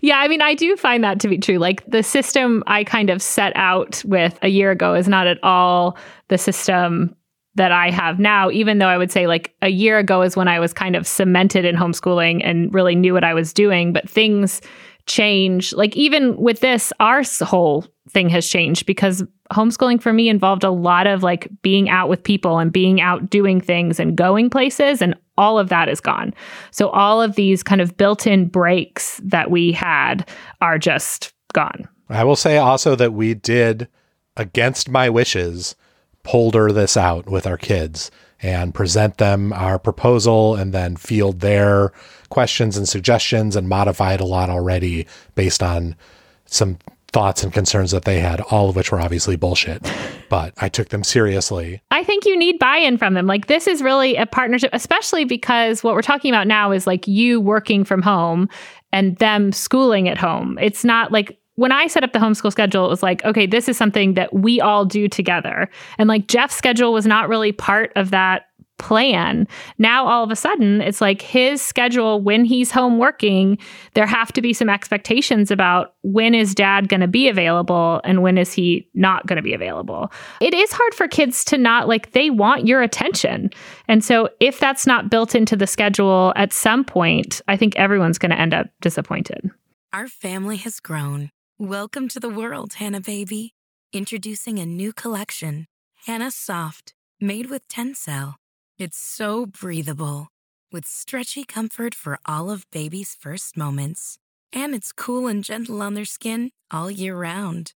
[0.00, 1.58] Yeah, I mean, I do find that to be true.
[1.58, 5.38] Like the system I kind of set out with a year ago is not at
[5.42, 5.96] all
[6.28, 7.14] the system
[7.56, 10.48] that I have now, even though I would say like a year ago is when
[10.48, 13.92] I was kind of cemented in homeschooling and really knew what I was doing.
[13.94, 14.60] But things
[15.06, 15.72] change.
[15.72, 20.70] Like even with this, our whole thing has changed because homeschooling for me involved a
[20.70, 25.00] lot of like being out with people and being out doing things and going places.
[25.00, 26.32] And all of that is gone.
[26.70, 30.28] So all of these kind of built-in breaks that we had
[30.60, 31.88] are just gone.
[32.08, 33.88] I will say also that we did,
[34.36, 35.74] against my wishes,
[36.22, 38.10] polder this out with our kids
[38.42, 41.92] and present them our proposal and then field their
[42.28, 45.96] questions and suggestions and modify it a lot already based on
[46.44, 46.78] some
[47.16, 49.82] thoughts and concerns that they had, all of which were obviously bullshit.
[50.28, 51.80] But I took them seriously.
[51.90, 53.26] I think you need buy-in from them.
[53.26, 57.08] Like this is really a partnership, especially because what we're talking about now is like
[57.08, 58.50] you working from home
[58.92, 60.58] and them schooling at home.
[60.60, 63.66] It's not like when I set up the homeschool schedule, it was like, okay, this
[63.66, 65.70] is something that we all do together.
[65.96, 69.46] And like Jeff's schedule was not really part of that plan.
[69.78, 73.58] Now all of a sudden, it's like his schedule when he's home working,
[73.94, 78.22] there have to be some expectations about when is dad going to be available and
[78.22, 80.12] when is he not going to be available.
[80.40, 83.50] It is hard for kids to not like they want your attention.
[83.88, 88.18] And so if that's not built into the schedule at some point, I think everyone's
[88.18, 89.50] going to end up disappointed.
[89.92, 91.30] Our family has grown.
[91.58, 93.54] Welcome to the world, Hanna baby.
[93.92, 95.66] Introducing a new collection,
[96.04, 98.34] Hanna Soft, made with Tencel.
[98.78, 100.28] It's so breathable,
[100.70, 104.18] with stretchy comfort for all of baby's first moments.
[104.52, 107.72] And it's cool and gentle on their skin all year round.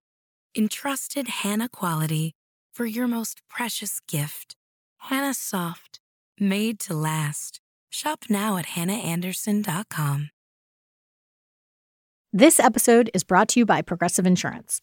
[0.54, 2.34] Entrusted Hanna quality
[2.74, 4.56] for your most precious gift.
[4.98, 6.00] Hanna Soft,
[6.38, 7.60] made to last.
[7.88, 10.28] Shop now at hannaandersson.com.
[12.30, 14.82] This episode is brought to you by Progressive Insurance.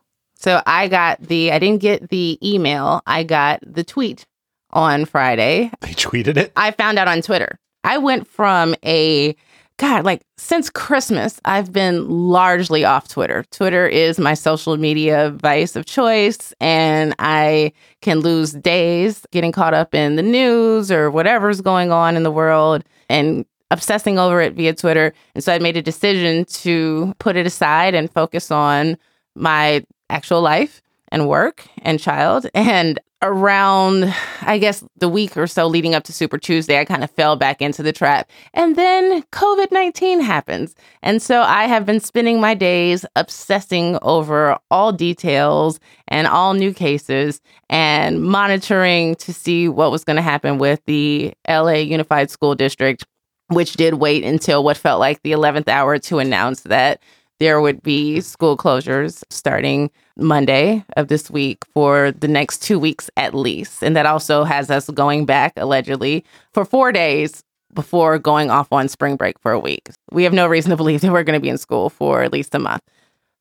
[0.41, 4.25] So I got the, I didn't get the email, I got the tweet
[4.71, 5.71] on Friday.
[5.81, 6.51] They tweeted it.
[6.55, 7.59] I found out on Twitter.
[7.83, 9.35] I went from a,
[9.77, 13.45] God, like since Christmas, I've been largely off Twitter.
[13.51, 19.75] Twitter is my social media vice of choice, and I can lose days getting caught
[19.75, 24.53] up in the news or whatever's going on in the world and obsessing over it
[24.53, 25.13] via Twitter.
[25.35, 28.97] And so I made a decision to put it aside and focus on
[29.35, 32.47] my actual life and work and child.
[32.53, 37.03] And around, I guess, the week or so leading up to Super Tuesday, I kind
[37.03, 38.29] of fell back into the trap.
[38.53, 40.73] And then COVID 19 happens.
[41.03, 46.73] And so I have been spending my days obsessing over all details and all new
[46.73, 52.55] cases and monitoring to see what was going to happen with the LA Unified School
[52.55, 53.05] District,
[53.49, 57.01] which did wait until what felt like the 11th hour to announce that
[57.41, 63.09] there would be school closures starting Monday of this week for the next two weeks
[63.17, 63.81] at least.
[63.81, 66.23] And that also has us going back allegedly
[66.53, 69.89] for four days before going off on spring break for a week.
[70.11, 72.31] We have no reason to believe that we're going to be in school for at
[72.31, 72.83] least a month.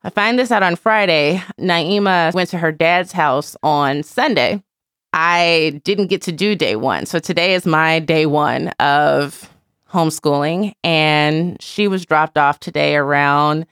[0.03, 1.43] I find this out on Friday.
[1.61, 4.63] Naima went to her dad's house on Sunday.
[5.13, 7.05] I didn't get to do day one.
[7.05, 9.51] So today is my day one of
[9.93, 10.73] homeschooling.
[10.83, 13.67] And she was dropped off today around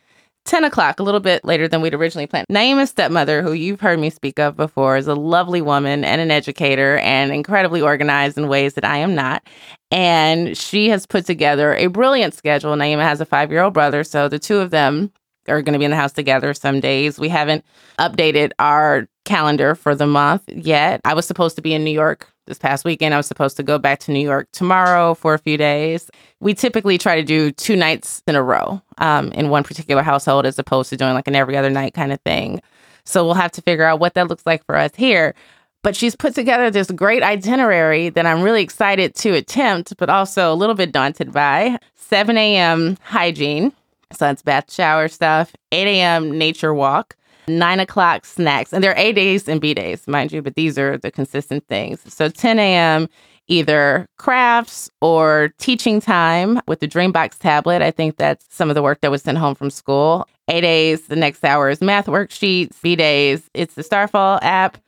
[0.48, 2.46] 10 o'clock, a little bit later than we'd originally planned.
[2.48, 6.30] Naima's stepmother, who you've heard me speak of before, is a lovely woman and an
[6.30, 9.46] educator and incredibly organized in ways that I am not.
[9.90, 12.74] And she has put together a brilliant schedule.
[12.74, 14.02] Naima has a five year old brother.
[14.04, 15.12] So the two of them
[15.48, 17.18] are going to be in the house together some days.
[17.18, 17.64] We haven't
[17.98, 21.02] updated our calendar for the month yet.
[21.04, 23.14] I was supposed to be in New York this past weekend.
[23.14, 26.10] I was supposed to go back to New York tomorrow for a few days.
[26.40, 30.46] We typically try to do two nights in a row um, in one particular household
[30.46, 32.60] as opposed to doing like an every other night kind of thing.
[33.04, 35.34] So we'll have to figure out what that looks like for us here.
[35.82, 40.52] But she's put together this great itinerary that I'm really excited to attempt, but also
[40.52, 41.78] a little bit daunted by.
[41.94, 42.96] 7 a.m.
[43.02, 43.72] hygiene.
[44.12, 45.54] So that's bath shower stuff.
[45.72, 46.36] 8 a.m.
[46.36, 47.14] nature walk
[47.48, 48.72] nine o'clock snacks.
[48.72, 51.66] And there are A days and B days, mind you, but these are the consistent
[51.68, 52.00] things.
[52.12, 53.08] So 10 a.m.,
[53.48, 57.82] either crafts or teaching time with the Dreambox tablet.
[57.82, 60.28] I think that's some of the work that was sent home from school.
[60.48, 62.80] A days, the next hour is math worksheets.
[62.80, 64.78] B days, it's the Starfall app.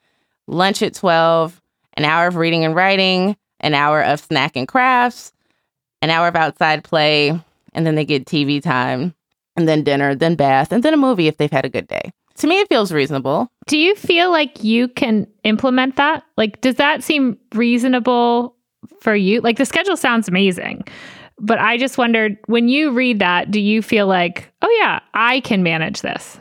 [0.46, 1.60] Lunch at 12,
[1.94, 5.32] an hour of reading and writing, an hour of snack and crafts,
[6.02, 7.28] an hour of outside play,
[7.72, 9.14] and then they get TV time,
[9.56, 12.10] and then dinner, then bath, and then a movie if they've had a good day
[12.40, 13.48] to me, it feels reasonable.
[13.66, 16.24] Do you feel like you can implement that?
[16.36, 18.56] Like, does that seem reasonable
[19.00, 19.40] for you?
[19.42, 20.84] Like, the schedule sounds amazing.
[21.38, 25.40] But I just wondered when you read that, do you feel like, oh, yeah, I
[25.40, 26.38] can manage this?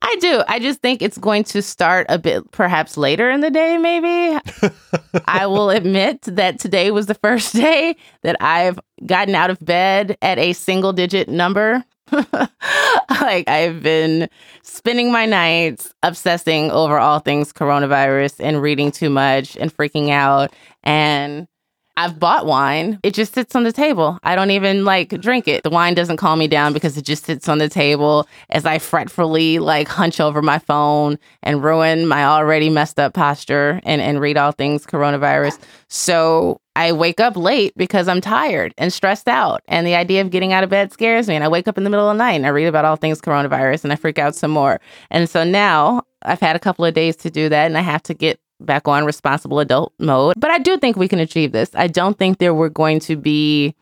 [0.00, 0.42] I do.
[0.48, 4.38] I just think it's going to start a bit perhaps later in the day, maybe.
[5.26, 10.16] I will admit that today was the first day that I've gotten out of bed
[10.22, 11.84] at a single digit number
[13.10, 14.28] like I've been
[14.62, 20.52] spending my nights obsessing over all things coronavirus and reading too much and freaking out
[20.82, 21.48] and
[21.96, 22.98] I've bought wine.
[23.02, 24.18] It just sits on the table.
[24.22, 25.62] I don't even like drink it.
[25.62, 28.78] The wine doesn't calm me down because it just sits on the table as I
[28.78, 34.20] fretfully like hunch over my phone and ruin my already messed up posture and, and
[34.20, 35.58] read all things coronavirus.
[35.88, 39.62] So I wake up late because I'm tired and stressed out.
[39.68, 41.34] And the idea of getting out of bed scares me.
[41.34, 42.96] And I wake up in the middle of the night and I read about all
[42.96, 44.80] things coronavirus and I freak out some more.
[45.10, 48.02] And so now I've had a couple of days to do that and I have
[48.04, 50.34] to get back on responsible adult mode.
[50.38, 51.70] But I do think we can achieve this.
[51.74, 53.74] I don't think there we're going to be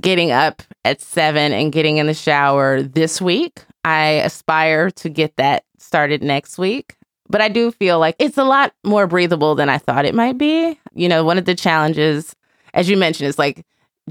[0.00, 3.64] getting up at seven and getting in the shower this week.
[3.84, 6.96] I aspire to get that started next week.
[7.28, 10.38] But I do feel like it's a lot more breathable than I thought it might
[10.38, 10.78] be.
[10.94, 12.36] You know, one of the challenges,
[12.74, 13.64] as you mentioned, is like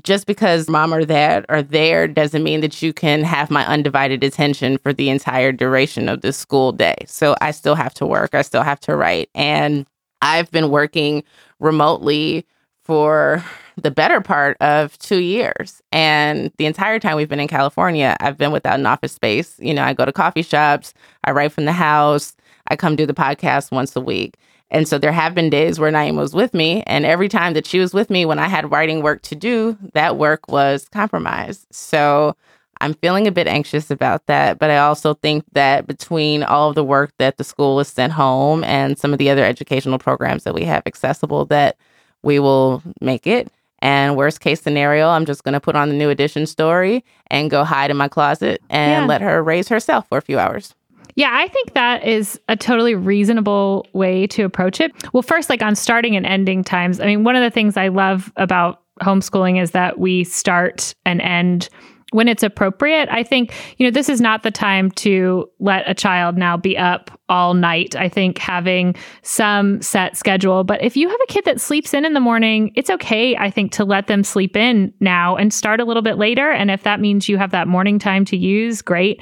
[0.04, 4.24] just because mom or dad are there doesn't mean that you can have my undivided
[4.24, 6.96] attention for the entire duration of the school day.
[7.06, 9.30] So I still have to work, I still have to write.
[9.34, 9.86] And
[10.22, 11.24] I've been working
[11.60, 12.46] remotely
[12.84, 13.44] for
[13.82, 15.82] the better part of two years.
[15.92, 19.56] And the entire time we've been in California, I've been without an office space.
[19.60, 22.36] You know, I go to coffee shops, I write from the house,
[22.68, 24.36] I come do the podcast once a week.
[24.72, 27.68] And so there have been days where Naima was with me, and every time that
[27.68, 31.68] she was with me when I had writing work to do, that work was compromised.
[31.72, 32.36] So
[32.82, 36.76] I'm feeling a bit anxious about that, but I also think that between all of
[36.76, 40.44] the work that the school has sent home and some of the other educational programs
[40.44, 41.78] that we have accessible, that
[42.24, 43.50] we will make it.
[43.80, 47.52] And worst case scenario, I'm just going to put on the new edition story and
[47.52, 49.06] go hide in my closet and yeah.
[49.06, 50.74] let her raise herself for a few hours.
[51.16, 54.92] Yeah, I think that is a totally reasonable way to approach it.
[55.14, 57.88] Well, first, like on starting and ending times, I mean, one of the things I
[57.88, 61.70] love about homeschooling is that we start and end
[62.12, 63.10] when it's appropriate.
[63.12, 66.78] I think, you know, this is not the time to let a child now be
[66.78, 67.96] up all night.
[67.96, 72.06] I think having some set schedule, but if you have a kid that sleeps in
[72.06, 75.80] in the morning, it's okay, I think, to let them sleep in now and start
[75.82, 76.52] a little bit later.
[76.52, 79.22] And if that means you have that morning time to use, great.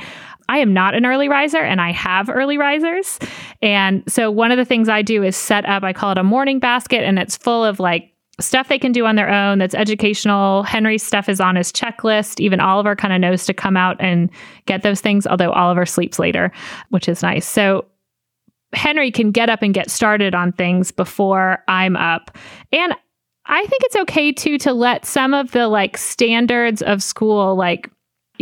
[0.49, 3.19] I am not an early riser and I have early risers.
[3.61, 6.23] And so one of the things I do is set up, I call it a
[6.23, 9.75] morning basket, and it's full of like stuff they can do on their own that's
[9.75, 10.63] educational.
[10.63, 12.39] Henry's stuff is on his checklist.
[12.39, 14.29] Even Oliver kind of knows to come out and
[14.65, 16.51] get those things, although Oliver sleeps later,
[16.89, 17.47] which is nice.
[17.47, 17.85] So
[18.73, 22.35] Henry can get up and get started on things before I'm up.
[22.71, 22.93] And
[23.45, 27.89] I think it's okay too to let some of the like standards of school like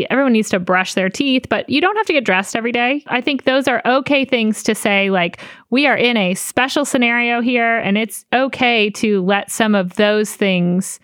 [0.10, 3.04] everyone needs to brush their teeth, but you don't have to get dressed every day.
[3.08, 7.42] I think those are okay things to say, like, we are in a special scenario
[7.42, 11.00] here, and it's okay to let some of those things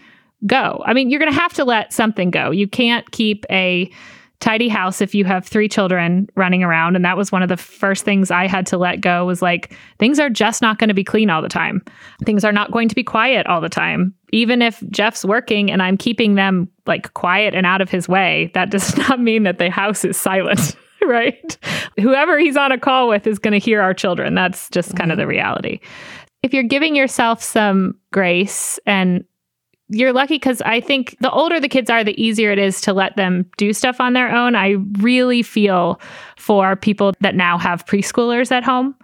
[0.45, 0.83] go.
[0.85, 2.51] I mean, you're going to have to let something go.
[2.51, 3.91] You can't keep a
[4.39, 6.95] tidy house if you have three children running around.
[6.95, 9.75] And that was one of the first things i had to let go was like
[9.99, 11.81] things are just not going to be clean all the time.
[12.23, 14.13] Things are not going to be quiet all the time.
[14.31, 18.51] Even if jeff's working and i'm keeping them like quiet and out of his way
[18.53, 20.75] that does not mean that the house is silent
[21.05, 21.57] right?
[21.99, 24.35] Whoever he's on a call with is going to hear our children.
[24.35, 25.29] That's just kind of the mm-hmm.
[25.29, 25.79] reality.
[26.43, 29.23] If you're giving yourself some grace and
[29.89, 32.93] you're lucky because I think the older the kids are, the easier it is to
[32.93, 34.55] let them do stuff on their own.
[34.55, 36.01] I really feel
[36.35, 38.95] for people that now have preschoolers at home.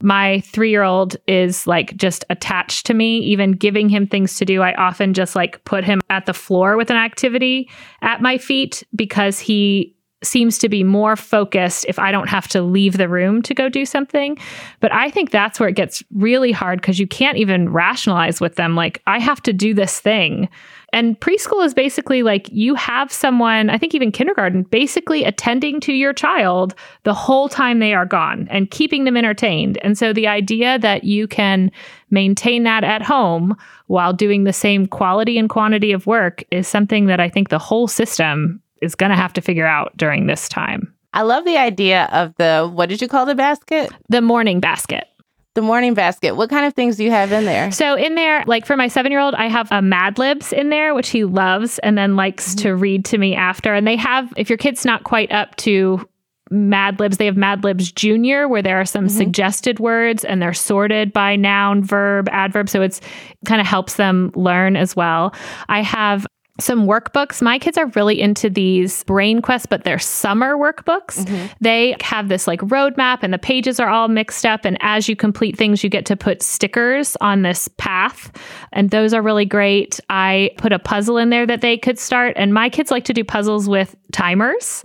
[0.00, 4.44] My three year old is like just attached to me, even giving him things to
[4.44, 4.62] do.
[4.62, 7.70] I often just like put him at the floor with an activity
[8.00, 12.62] at my feet because he seems to be more focused if I don't have to
[12.62, 14.38] leave the room to go do something.
[14.80, 18.56] But I think that's where it gets really hard because you can't even rationalize with
[18.56, 20.48] them, like, I have to do this thing.
[20.94, 25.92] And preschool is basically like you have someone, I think even kindergarten, basically attending to
[25.94, 29.78] your child the whole time they are gone and keeping them entertained.
[29.82, 31.70] And so the idea that you can
[32.10, 33.56] maintain that at home
[33.86, 37.58] while doing the same quality and quantity of work is something that I think the
[37.58, 40.92] whole system is going to have to figure out during this time.
[41.14, 43.90] I love the idea of the, what did you call the basket?
[44.08, 45.06] The morning basket.
[45.54, 46.34] The morning basket.
[46.34, 47.70] What kind of things do you have in there?
[47.70, 50.70] So in there, like for my seven year old, I have a Mad Libs in
[50.70, 52.62] there, which he loves and then likes mm-hmm.
[52.62, 53.74] to read to me after.
[53.74, 56.08] And they have, if your kid's not quite up to
[56.50, 59.16] Mad Libs, they have Mad Libs Junior, where there are some mm-hmm.
[59.16, 62.70] suggested words and they're sorted by noun, verb, adverb.
[62.70, 63.02] So it's
[63.44, 65.34] kind of helps them learn as well.
[65.68, 66.26] I have
[66.62, 67.42] some workbooks.
[67.42, 71.24] My kids are really into these Brain Quest, but they're summer workbooks.
[71.24, 71.46] Mm-hmm.
[71.60, 74.64] They have this like roadmap and the pages are all mixed up.
[74.64, 78.30] And as you complete things, you get to put stickers on this path.
[78.72, 80.00] And those are really great.
[80.10, 82.34] I put a puzzle in there that they could start.
[82.36, 84.84] And my kids like to do puzzles with timers.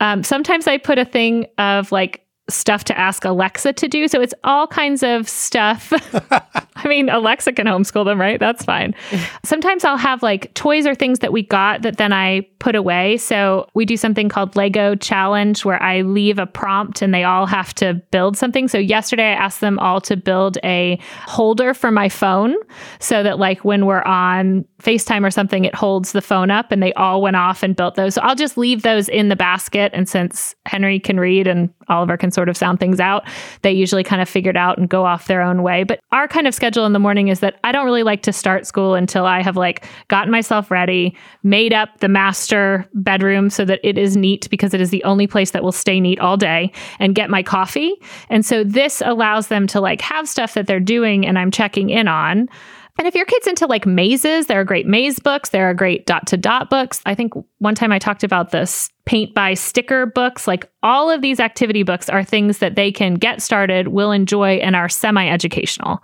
[0.00, 4.06] Um, sometimes I put a thing of like stuff to ask Alexa to do.
[4.06, 5.92] So it's all kinds of stuff.
[6.76, 8.38] I mean, Alexa can homeschool them, right?
[8.38, 8.94] That's fine.
[9.44, 13.16] Sometimes I'll have like toys or things that we got that then I put away.
[13.16, 17.46] So we do something called Lego Challenge where I leave a prompt and they all
[17.46, 18.68] have to build something.
[18.68, 22.54] So yesterday I asked them all to build a holder for my phone
[22.98, 26.82] so that like when we're on FaceTime or something, it holds the phone up and
[26.82, 28.14] they all went off and built those.
[28.14, 29.92] So I'll just leave those in the basket.
[29.94, 33.24] And since Henry can read and Oliver can sort of sound things out,
[33.62, 35.84] they usually kind of figured out and go off their own way.
[35.84, 38.32] But our kind of schedule in the morning is that I don't really like to
[38.32, 43.64] start school until I have like gotten myself ready, made up the master bedroom so
[43.64, 46.36] that it is neat because it is the only place that will stay neat all
[46.36, 47.94] day and get my coffee.
[48.28, 51.90] And so this allows them to like have stuff that they're doing and I'm checking
[51.90, 52.48] in on.
[52.96, 55.50] And if your kid's into like mazes, there are great maze books.
[55.50, 57.00] There are great dot to dot books.
[57.06, 60.46] I think one time I talked about this paint by sticker books.
[60.46, 64.56] Like all of these activity books are things that they can get started, will enjoy,
[64.56, 66.02] and are semi educational.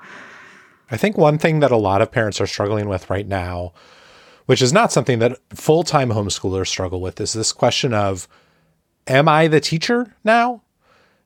[0.91, 3.73] I think one thing that a lot of parents are struggling with right now,
[4.47, 8.27] which is not something that full time homeschoolers struggle with, is this question of
[9.07, 10.63] Am I the teacher now?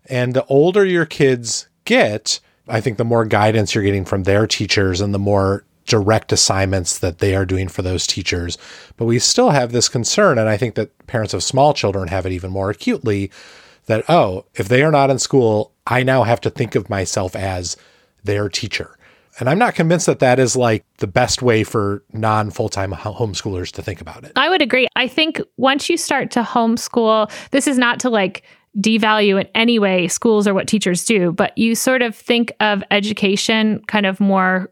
[0.07, 4.47] And the older your kids get, I think the more guidance you're getting from their
[4.47, 8.57] teachers and the more direct assignments that they are doing for those teachers.
[8.97, 12.27] But we still have this concern, and I think that parents of small children have
[12.27, 13.31] it even more acutely
[13.87, 17.37] that, oh, if they are not in school, I now have to think of myself
[17.37, 17.77] as
[18.23, 18.97] their teacher.
[19.39, 22.93] And I'm not convinced that that is like the best way for non full time
[22.93, 24.33] homeschoolers to think about it.
[24.37, 24.87] I would agree.
[24.95, 28.45] I think once you start to homeschool, this is not to like
[28.81, 32.83] devalue in any way schools or what teachers do, but you sort of think of
[32.91, 34.71] education kind of more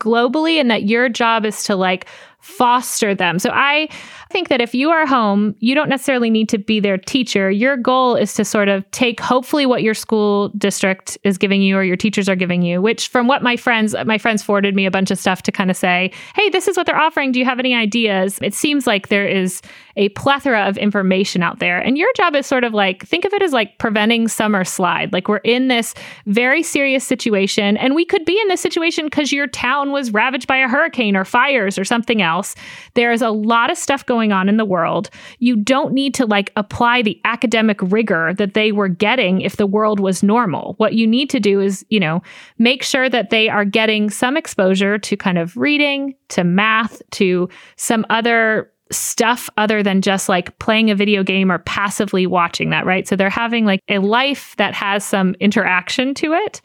[0.00, 2.06] globally and that your job is to like
[2.40, 3.38] foster them.
[3.38, 3.88] So I
[4.30, 7.50] think that if you are home, you don't necessarily need to be their teacher.
[7.50, 11.76] Your goal is to sort of take hopefully what your school district is giving you
[11.76, 14.86] or your teachers are giving you, which from what my friends my friends forwarded me
[14.86, 17.32] a bunch of stuff to kind of say, "Hey, this is what they're offering.
[17.32, 19.60] Do you have any ideas?" It seems like there is
[19.96, 21.80] a plethora of information out there.
[21.80, 25.12] And your job is sort of like think of it as like preventing summer slide.
[25.12, 25.92] Like we're in this
[26.26, 30.46] very serious situation and we could be in this situation cuz your town was ravaged
[30.46, 32.54] by a hurricane or fires or something else else.
[32.94, 35.10] There is a lot of stuff going on in the world.
[35.38, 39.66] You don't need to like apply the academic rigor that they were getting if the
[39.66, 40.74] world was normal.
[40.76, 42.22] What you need to do is, you know,
[42.58, 47.48] make sure that they are getting some exposure to kind of reading, to math, to
[47.76, 52.86] some other stuff other than just like playing a video game or passively watching that,
[52.86, 53.06] right?
[53.06, 56.60] So they're having like a life that has some interaction to it.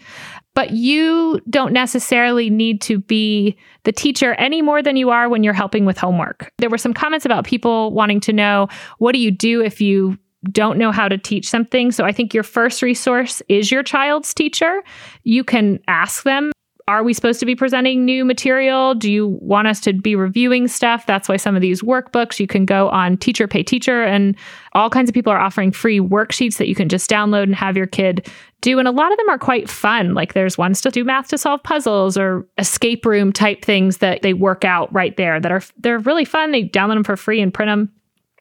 [0.56, 5.44] But you don't necessarily need to be the teacher any more than you are when
[5.44, 6.52] you're helping with homework.
[6.60, 8.68] There were some comments about people wanting to know
[9.00, 10.18] what do you do if you
[10.52, 11.92] don't know how to teach something.
[11.92, 14.84] So I think your first resource is your child's teacher.
[15.24, 16.53] You can ask them
[16.88, 18.94] are we supposed to be presenting new material?
[18.94, 21.06] Do you want us to be reviewing stuff?
[21.06, 24.36] That's why some of these workbooks you can go on Teacher Pay Teacher, and
[24.74, 27.78] all kinds of people are offering free worksheets that you can just download and have
[27.78, 28.30] your kid
[28.62, 28.80] do.
[28.80, 30.14] And a lot of them are quite fun.
[30.14, 34.22] Like there's ones to do math to solve puzzles or escape room type things that
[34.22, 36.52] they work out right there that are they're really fun.
[36.52, 37.92] They download them for free and print them.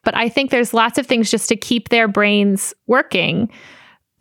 [0.05, 3.51] But I think there's lots of things just to keep their brains working.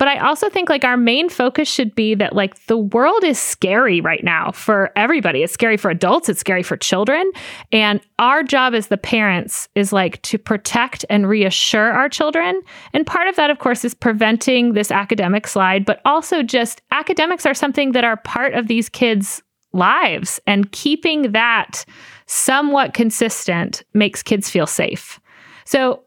[0.02, 3.38] But I also think like our main focus should be that like the world is
[3.38, 5.44] scary right now for everybody.
[5.44, 7.30] It's scary for adults, it's scary for children.
[7.72, 12.64] And our job as the parents is like to protect and reassure our children.
[12.94, 17.46] And part of that, of course, is preventing this academic slide, but also just academics
[17.46, 20.40] are something that are part of these kids' lives.
[20.48, 21.86] And keeping that
[22.26, 25.20] somewhat consistent makes kids feel safe.
[25.66, 26.02] So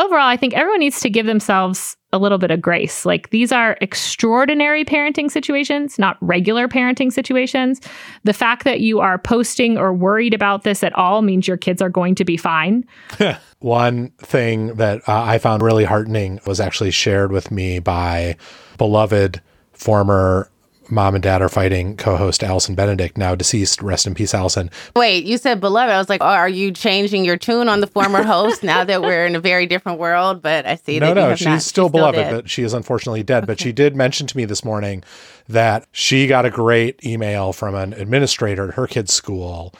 [0.00, 3.06] overall, I think everyone needs to give themselves a little bit of grace.
[3.06, 7.80] Like these are extraordinary parenting situations, not regular parenting situations.
[8.24, 11.80] The fact that you are posting or worried about this at all means your kids
[11.80, 12.84] are going to be fine.
[13.60, 18.36] One thing that uh, I found really heartening was actually shared with me by
[18.78, 19.40] beloved
[19.72, 20.50] former
[20.90, 23.82] mom and dad are fighting co-host Allison Benedikt, now deceased.
[23.82, 24.70] Rest in peace, Allison.
[24.94, 25.92] Wait, you said beloved.
[25.92, 29.02] I was like, oh, are you changing your tune on the former host now that
[29.02, 30.42] we're in a very different world?
[30.42, 32.72] But I see no, that no, she's not, still she's beloved, still but she is
[32.72, 33.44] unfortunately dead.
[33.44, 33.46] Okay.
[33.46, 35.04] But she did mention to me this morning
[35.48, 39.74] that she got a great email from an administrator at her kid's school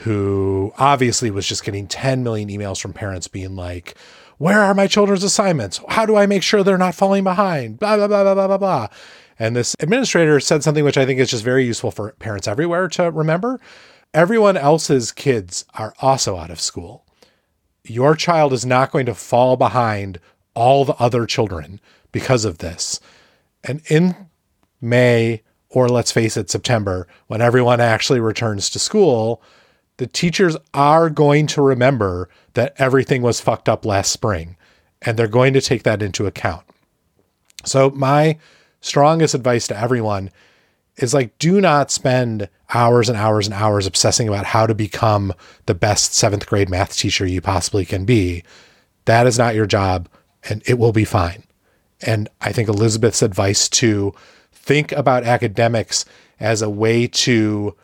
[0.00, 3.94] who obviously was just getting 10 million emails from parents being like,
[4.38, 5.80] where are my children's assignments?
[5.88, 7.78] How do I make sure they're not falling behind?
[7.78, 8.88] Blah, blah, blah, blah, blah, blah, blah.
[9.38, 12.88] And this administrator said something which I think is just very useful for parents everywhere
[12.88, 13.60] to remember.
[14.14, 17.04] Everyone else's kids are also out of school.
[17.84, 20.18] Your child is not going to fall behind
[20.54, 21.80] all the other children
[22.12, 22.98] because of this.
[23.62, 24.16] And in
[24.80, 29.42] May, or let's face it, September, when everyone actually returns to school,
[29.98, 34.56] the teachers are going to remember that everything was fucked up last spring
[35.02, 36.64] and they're going to take that into account.
[37.64, 38.38] So, my
[38.86, 40.30] strongest advice to everyone
[40.96, 45.32] is like do not spend hours and hours and hours obsessing about how to become
[45.66, 48.42] the best seventh grade math teacher you possibly can be.
[49.04, 50.08] That is not your job
[50.48, 51.42] and it will be fine.
[52.02, 54.14] And I think Elizabeth's advice to
[54.52, 56.04] think about academics
[56.40, 57.74] as a way to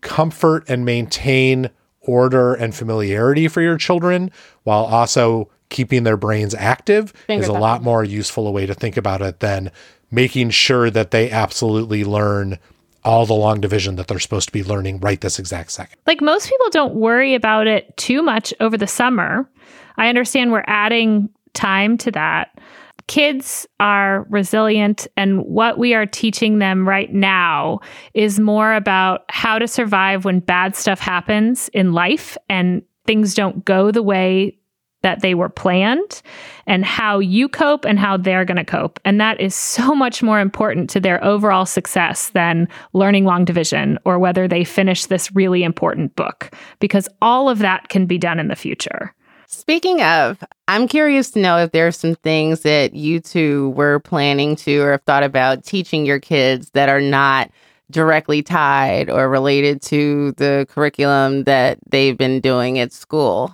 [0.00, 1.70] comfort and maintain
[2.00, 4.30] order and familiarity for your children
[4.62, 8.74] while also keeping their brains active Finger is a lot more useful a way to
[8.74, 9.72] think about it than
[10.10, 12.58] making sure that they absolutely learn
[13.04, 15.98] all the long division that they're supposed to be learning right this exact second.
[16.06, 19.48] Like most people don't worry about it too much over the summer.
[19.96, 22.58] I understand we're adding time to that.
[23.06, 27.80] Kids are resilient, and what we are teaching them right now
[28.14, 33.62] is more about how to survive when bad stuff happens in life and things don't
[33.62, 34.58] go the way
[35.04, 36.22] that they were planned
[36.66, 38.98] and how you cope and how they're going to cope.
[39.04, 43.98] And that is so much more important to their overall success than learning long division
[44.04, 46.50] or whether they finish this really important book,
[46.80, 49.14] because all of that can be done in the future.
[49.46, 54.00] Speaking of, I'm curious to know if there are some things that you two were
[54.00, 57.50] planning to or have thought about teaching your kids that are not
[57.90, 63.52] directly tied or related to the curriculum that they've been doing at school.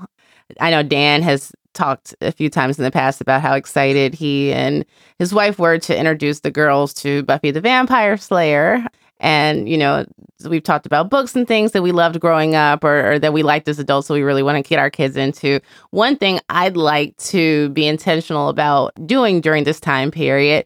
[0.60, 4.52] I know Dan has talked a few times in the past about how excited he
[4.52, 4.84] and
[5.18, 8.84] his wife were to introduce the girls to Buffy the Vampire Slayer.
[9.20, 10.06] And, you know,
[10.48, 13.42] we've talked about books and things that we loved growing up or, or, that we
[13.42, 14.08] liked as adults.
[14.08, 15.60] So we really want to get our kids into.
[15.90, 20.64] One thing I'd like to be intentional about doing during this time period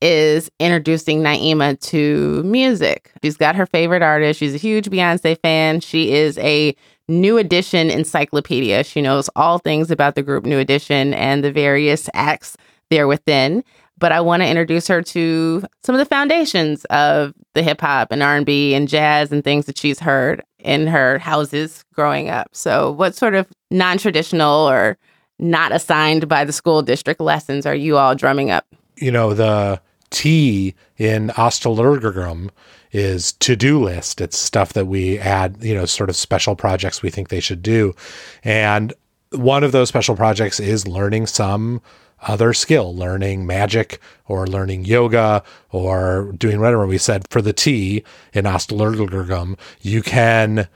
[0.00, 3.10] is introducing Naima to music.
[3.22, 4.38] She's got her favorite artist.
[4.38, 5.80] She's a huge Beyonce fan.
[5.80, 6.76] She is a
[7.08, 8.84] New Edition encyclopedia.
[8.84, 12.56] She knows all things about the group New Edition and the various acts
[12.90, 13.62] there within.
[13.98, 18.12] But I want to introduce her to some of the foundations of the hip hop
[18.12, 22.28] and R and B and jazz and things that she's heard in her houses growing
[22.28, 22.48] up.
[22.52, 24.98] So, what sort of non traditional or
[25.38, 28.66] not assigned by the school district lessons are you all drumming up?
[28.96, 29.80] You know, the
[30.10, 32.50] T in Ostalurgum
[32.96, 34.20] is to-do list.
[34.20, 37.62] It's stuff that we add, you know, sort of special projects we think they should
[37.62, 37.94] do.
[38.42, 38.94] And
[39.32, 41.82] one of those special projects is learning some
[42.22, 46.86] other skill, learning magic or learning yoga or doing whatever.
[46.86, 50.66] We said for the T in Ostalurgurgum, you can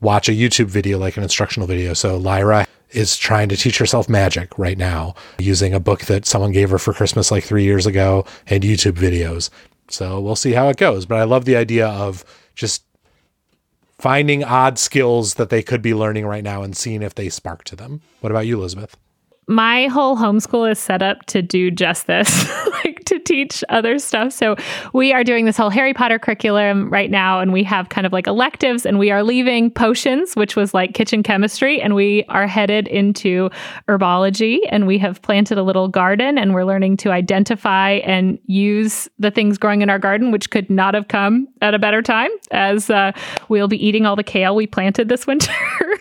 [0.00, 1.92] watch a YouTube video like an instructional video.
[1.92, 6.52] So Lyra is trying to teach herself magic right now using a book that someone
[6.52, 9.50] gave her for Christmas like three years ago and YouTube videos.
[9.90, 11.06] So we'll see how it goes.
[11.06, 12.24] But I love the idea of
[12.54, 12.84] just
[13.98, 17.64] finding odd skills that they could be learning right now and seeing if they spark
[17.64, 18.02] to them.
[18.20, 18.96] What about you, Elizabeth?
[19.48, 22.48] my whole homeschool is set up to do just this,
[22.84, 24.32] like to teach other stuff.
[24.32, 24.56] So
[24.92, 28.12] we are doing this whole Harry Potter curriculum right now, and we have kind of
[28.12, 32.46] like electives, and we are leaving potions, which was like kitchen chemistry, and we are
[32.46, 33.50] headed into
[33.88, 39.08] herbology, and we have planted a little garden, and we're learning to identify and use
[39.18, 42.30] the things growing in our garden, which could not have come at a better time,
[42.50, 43.12] as uh,
[43.48, 45.52] we'll be eating all the kale we planted this winter.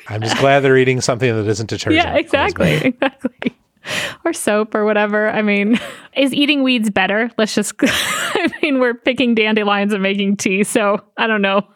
[0.08, 1.96] I'm just glad they're eating something that isn't detergent.
[1.96, 3.56] Yeah, exactly, exactly.
[4.26, 5.30] or soap or whatever.
[5.30, 5.80] I mean,
[6.18, 7.30] is eating weeds better?
[7.38, 10.64] Let's just, I mean, we're picking dandelions and making tea.
[10.64, 11.68] So I don't know.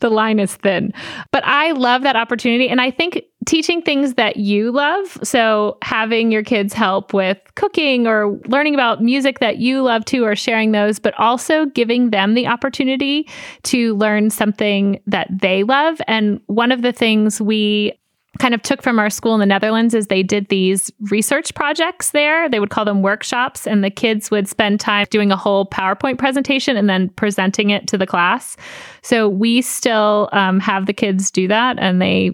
[0.00, 0.92] The line is thin.
[1.30, 2.68] But I love that opportunity.
[2.68, 8.06] And I think teaching things that you love, so having your kids help with cooking
[8.06, 12.34] or learning about music that you love too, or sharing those, but also giving them
[12.34, 13.28] the opportunity
[13.62, 16.00] to learn something that they love.
[16.06, 17.98] And one of the things we
[18.38, 22.10] kind of took from our school in the Netherlands is they did these research projects
[22.10, 22.48] there.
[22.48, 26.18] They would call them workshops, and the kids would spend time doing a whole PowerPoint
[26.18, 28.56] presentation and then presenting it to the class.
[29.02, 32.32] So we still um, have the kids do that, and they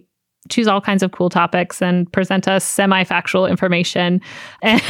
[0.48, 4.20] choose all kinds of cool topics and present us semi factual information.
[4.62, 4.82] And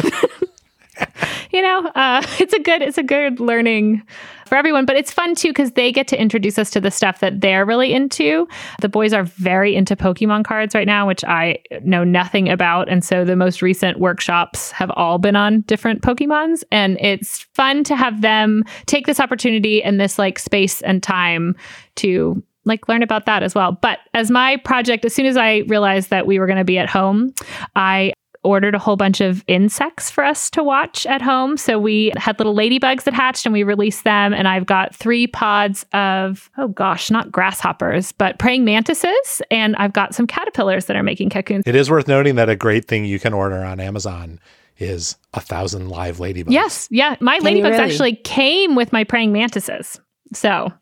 [1.51, 4.03] you know, uh, it's a good it's a good learning
[4.46, 7.20] for everyone, but it's fun too because they get to introduce us to the stuff
[7.20, 8.48] that they're really into.
[8.80, 13.05] The boys are very into Pokemon cards right now, which I know nothing about, and
[13.05, 17.96] so the most recent workshops have all been on different Pokemons, and it's fun to
[17.96, 21.57] have them take this opportunity and this like space and time
[21.96, 23.72] to like learn about that as well.
[23.72, 26.78] But as my project, as soon as I realized that we were going to be
[26.78, 27.32] at home,
[27.74, 28.12] I
[28.43, 31.57] ordered a whole bunch of insects for us to watch at home.
[31.57, 34.32] So we had little ladybugs that hatched and we released them.
[34.32, 39.43] And I've got three pods of, oh gosh, not grasshoppers, but praying mantises.
[39.51, 41.64] And I've got some caterpillars that are making cocoons.
[41.66, 44.41] It is worth noting that a great thing you can order on Amazon
[44.78, 46.51] is a thousand live ladybugs.
[46.53, 46.88] Yes.
[46.91, 47.16] Yeah.
[47.20, 47.76] My Can ladybugs really?
[47.93, 50.01] actually came with my praying mantises.
[50.32, 50.72] So,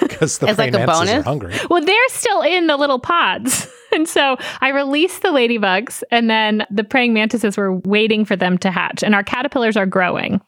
[0.00, 1.24] Because the As like praying a mantises are bonus?
[1.26, 1.54] hungry.
[1.68, 3.68] well, they're still in the little pods.
[4.00, 8.56] And so I released the ladybugs, and then the praying mantises were waiting for them
[8.58, 10.40] to hatch, and our caterpillars are growing.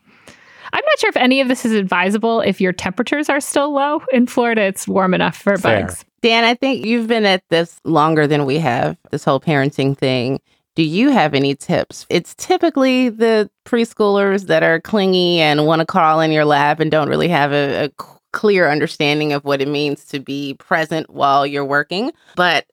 [0.72, 4.02] I'm not sure if any of this is advisable if your temperatures are still low.
[4.12, 5.82] In Florida, it's warm enough for Fair.
[5.82, 6.04] bugs.
[6.22, 10.40] Dan, I think you've been at this longer than we have, this whole parenting thing.
[10.74, 12.06] Do you have any tips?
[12.08, 16.90] It's typically the preschoolers that are clingy and want to crawl in your lap and
[16.90, 17.90] don't really have a
[18.32, 22.12] clear understanding of what it means to be present while you're working.
[22.36, 22.66] But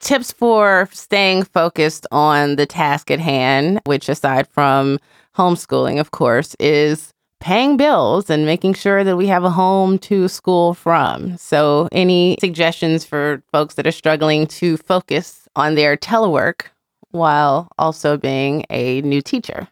[0.00, 4.98] tips for staying focused on the task at hand, which aside from
[5.36, 10.28] homeschooling, of course, is paying bills and making sure that we have a home to
[10.28, 11.36] school from.
[11.38, 16.66] So, any suggestions for folks that are struggling to focus on their telework
[17.10, 19.68] while also being a new teacher?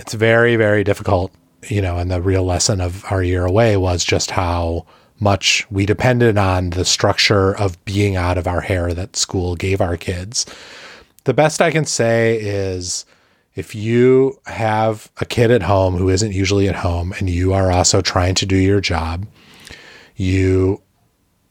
[0.00, 1.32] It's very, very difficult,
[1.68, 4.86] you know, and the real lesson of our year away was just how
[5.20, 9.80] much we depended on the structure of being out of our hair that school gave
[9.80, 10.46] our kids.
[11.24, 13.04] The best I can say is
[13.54, 17.70] if you have a kid at home who isn't usually at home and you are
[17.70, 19.26] also trying to do your job,
[20.16, 20.82] you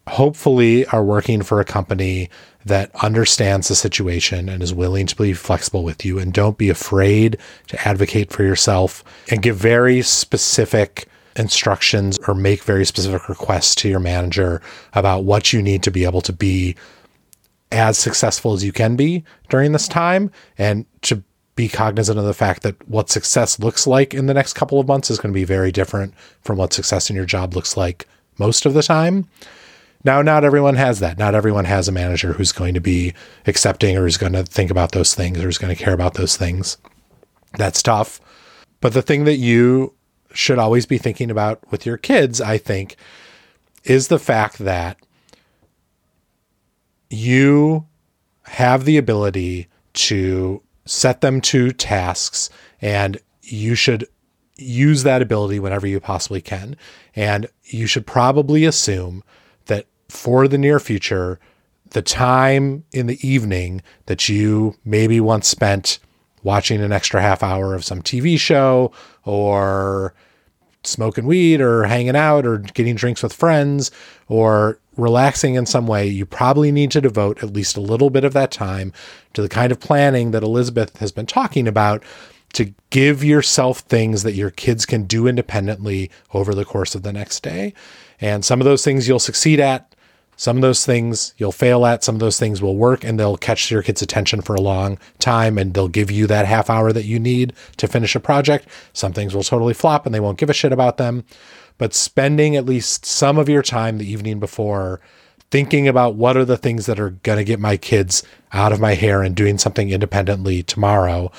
[0.07, 2.29] hopefully are working for a company
[2.65, 6.69] that understands the situation and is willing to be flexible with you and don't be
[6.69, 7.37] afraid
[7.67, 13.89] to advocate for yourself and give very specific instructions or make very specific requests to
[13.89, 14.61] your manager
[14.93, 16.75] about what you need to be able to be
[17.71, 21.23] as successful as you can be during this time and to
[21.55, 24.87] be cognizant of the fact that what success looks like in the next couple of
[24.87, 28.07] months is going to be very different from what success in your job looks like
[28.39, 29.27] most of the time.
[30.03, 31.17] Now, not everyone has that.
[31.17, 33.13] Not everyone has a manager who's going to be
[33.45, 36.15] accepting or who's going to think about those things or who's going to care about
[36.15, 36.77] those things.
[37.57, 38.19] That's tough.
[38.81, 39.93] But the thing that you
[40.33, 42.95] should always be thinking about with your kids, I think,
[43.83, 44.97] is the fact that
[47.09, 47.85] you
[48.43, 52.49] have the ability to set them to tasks
[52.81, 54.07] and you should
[54.57, 56.75] use that ability whenever you possibly can.
[57.15, 59.23] And you should probably assume
[59.65, 61.39] that for the near future,
[61.91, 65.99] the time in the evening that you maybe once spent
[66.43, 68.91] watching an extra half hour of some TV show
[69.23, 70.13] or
[70.83, 73.89] smoking weed or hanging out or getting drinks with friends
[74.27, 78.23] or relaxing in some way, you probably need to devote at least a little bit
[78.23, 78.91] of that time
[79.33, 82.03] to the kind of planning that Elizabeth has been talking about
[82.53, 87.13] to give yourself things that your kids can do independently over the course of the
[87.13, 87.73] next day.
[88.21, 89.92] And some of those things you'll succeed at,
[90.35, 93.37] some of those things you'll fail at, some of those things will work and they'll
[93.37, 96.91] catch your kids' attention for a long time and they'll give you that half hour
[96.91, 98.67] that you need to finish a project.
[98.93, 101.23] Some things will totally flop and they won't give a shit about them.
[101.77, 105.01] But spending at least some of your time the evening before
[105.51, 108.23] thinking about what are the things that are going to get my kids
[108.53, 111.31] out of my hair and doing something independently tomorrow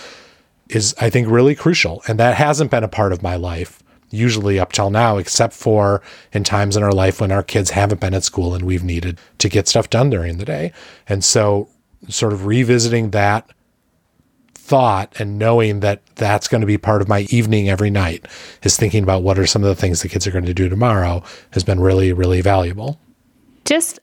[0.68, 2.02] is, I think, really crucial.
[2.06, 3.82] And that hasn't been a part of my life
[4.14, 6.02] usually up till now, except for
[6.32, 9.18] in times in our life when our kids haven't been at school and we've needed
[9.38, 10.72] to get stuff done during the day.
[11.08, 11.68] And so,
[12.08, 13.50] sort of revisiting that
[14.64, 18.26] thought and knowing that that's going to be part of my evening every night
[18.62, 20.70] is thinking about what are some of the things the kids are going to do
[20.70, 22.98] tomorrow has been really, really valuable.
[23.66, 24.00] Just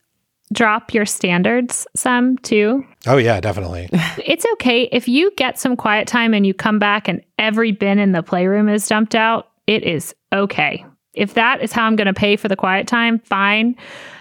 [0.53, 2.85] drop your standards some too.
[3.07, 3.89] Oh, yeah, definitely.
[4.25, 7.97] it's okay if you get some quiet time and you come back and every bin
[7.97, 10.85] in the playroom is dumped out it is okay.
[11.13, 13.75] If that is how I'm going to pay for the quiet time, fine.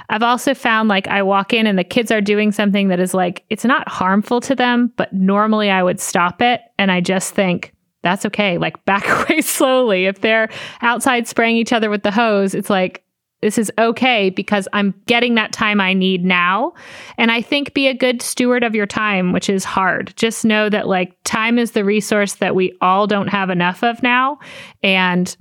[0.09, 3.15] I've also found like I walk in and the kids are doing something that is
[3.15, 6.61] like, it's not harmful to them, but normally I would stop it.
[6.79, 7.73] And I just think,
[8.03, 8.59] that's okay.
[8.59, 10.07] Like back away slowly.
[10.07, 10.49] If they're
[10.83, 13.05] outside spraying each other with the hose, it's like,
[13.43, 16.75] this is okay because I'm getting that time I need now.
[17.17, 20.13] And I think be a good steward of your time, which is hard.
[20.17, 24.03] Just know that like time is the resource that we all don't have enough of
[24.03, 24.39] now.
[24.83, 25.35] And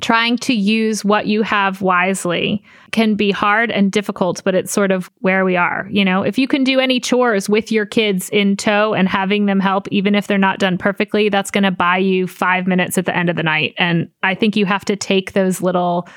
[0.00, 4.90] trying to use what you have wisely can be hard and difficult, but it's sort
[4.90, 5.86] of where we are.
[5.90, 9.46] You know, if you can do any chores with your kids in tow and having
[9.46, 12.98] them help, even if they're not done perfectly, that's going to buy you five minutes
[12.98, 13.74] at the end of the night.
[13.78, 16.08] And I think you have to take those little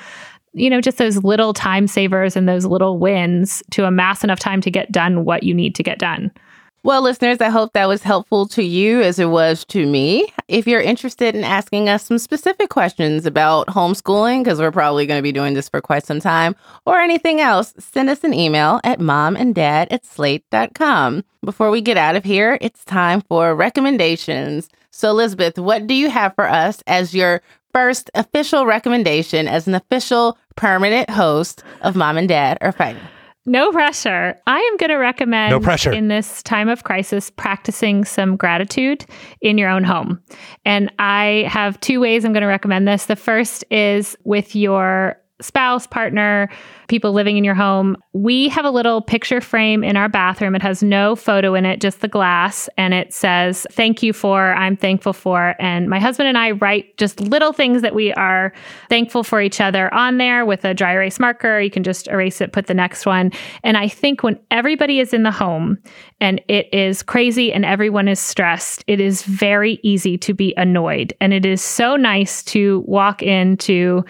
[0.54, 4.60] you know, just those little time savers and those little wins to amass enough time
[4.62, 6.30] to get done what you need to get done.
[6.84, 10.30] Well, listeners, I hope that was helpful to you as it was to me.
[10.48, 15.18] If you're interested in asking us some specific questions about homeschooling, because we're probably going
[15.18, 18.80] to be doing this for quite some time, or anything else, send us an email
[18.84, 21.24] at momanddad at slate.com.
[21.42, 24.68] Before we get out of here, it's time for recommendations.
[24.90, 27.40] So, Elizabeth, what do you have for us as your
[27.72, 33.02] first official recommendation as an official permanent host of Mom and Dad Are Fighting?
[33.46, 34.40] No pressure.
[34.46, 35.92] I am going to recommend no pressure.
[35.92, 39.04] in this time of crisis practicing some gratitude
[39.42, 40.22] in your own home.
[40.64, 43.04] And I have two ways I'm going to recommend this.
[43.04, 46.48] The first is with your spouse, partner,
[46.88, 50.54] people living in your home, we have a little picture frame in our bathroom.
[50.54, 52.68] It has no photo in it, just the glass.
[52.76, 55.54] And it says, Thank you for, I'm thankful for.
[55.58, 58.52] And my husband and I write just little things that we are
[58.88, 61.60] thankful for each other on there with a dry erase marker.
[61.60, 63.32] You can just erase it, put the next one.
[63.62, 65.78] And I think when everybody is in the home
[66.20, 71.12] and it is crazy and everyone is stressed, it is very easy to be annoyed.
[71.20, 74.04] And it is so nice to walk into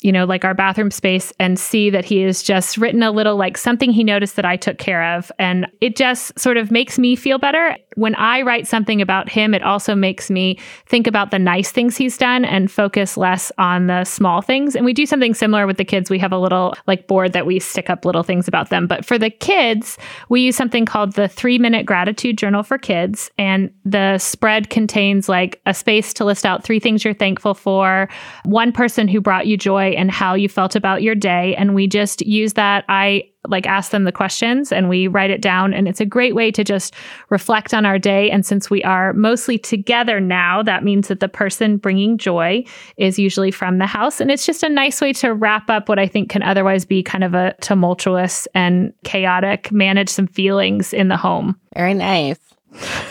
[0.00, 3.34] you know, like our bathroom space and see that he has just written a little
[3.34, 5.32] like something he noticed that I took care of.
[5.40, 7.76] And it just sort of makes me feel better.
[7.96, 11.96] When I write something about him, it also makes me think about the nice things
[11.96, 14.76] he's done and focus less on the small things.
[14.76, 16.10] And we do something similar with the kids.
[16.10, 18.86] We have a little like board that we stick up little things about them.
[18.86, 23.32] But for the kids, we use something called the three minute gratitude journal for kids.
[23.36, 28.08] And the spread contains like a space to list out three things you're thankful for,
[28.44, 31.54] one person who brought you joy and how you felt about your day.
[31.56, 32.84] And we just use that.
[32.88, 35.72] I like ask them the questions and we write it down.
[35.72, 36.94] And it's a great way to just
[37.30, 38.30] reflect on our day.
[38.30, 42.64] And since we are mostly together now, that means that the person bringing joy
[42.96, 44.20] is usually from the house.
[44.20, 47.02] And it's just a nice way to wrap up what I think can otherwise be
[47.02, 51.58] kind of a tumultuous and chaotic, manage some feelings in the home.
[51.74, 52.38] Very nice.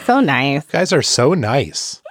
[0.06, 0.64] So nice.
[0.66, 2.02] You guys are so nice.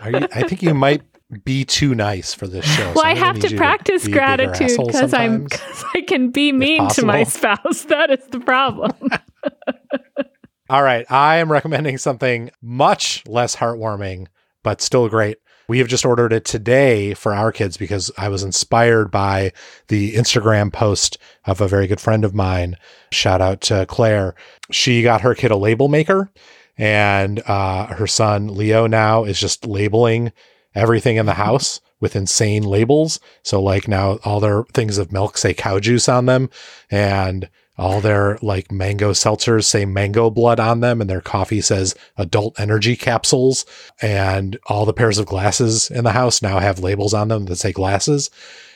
[0.00, 1.02] Are you, I think you might
[1.44, 2.84] be too nice for this show.
[2.84, 6.88] Well, so I have to practice to gratitude because I'm cause I can be mean
[6.90, 7.82] to my spouse.
[7.84, 8.92] That is the problem.
[10.70, 14.28] All right, I am recommending something much less heartwarming,
[14.62, 15.38] but still great.
[15.68, 19.52] We have just ordered it today for our kids because I was inspired by
[19.88, 22.76] the Instagram post of a very good friend of mine.
[23.10, 24.34] Shout out to Claire.
[24.70, 26.30] She got her kid a label maker,
[26.76, 30.32] and uh, her son Leo now is just labeling
[30.74, 33.20] everything in the house with insane labels.
[33.42, 36.50] So like now all their things of milk say cow juice on them
[36.90, 37.48] and
[37.78, 42.60] All their like mango seltzers say mango blood on them, and their coffee says adult
[42.60, 43.64] energy capsules.
[44.02, 47.56] And all the pairs of glasses in the house now have labels on them that
[47.56, 48.30] say glasses.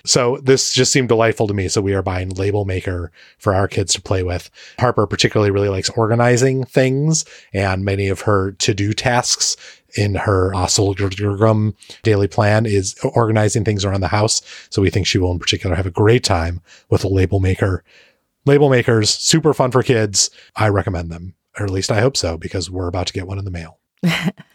[0.06, 1.68] So this just seemed delightful to me.
[1.68, 4.48] So we are buying Label Maker for our kids to play with.
[4.78, 9.56] Harper particularly really likes organizing things, and many of her to do tasks
[9.96, 10.68] in her uh,
[12.02, 14.42] daily plan is organizing things around the house.
[14.70, 17.84] So we think she will in particular have a great time with a label maker.
[18.44, 20.30] Label makers, super fun for kids.
[20.54, 23.38] I recommend them, or at least I hope so, because we're about to get one
[23.38, 23.78] in the mail.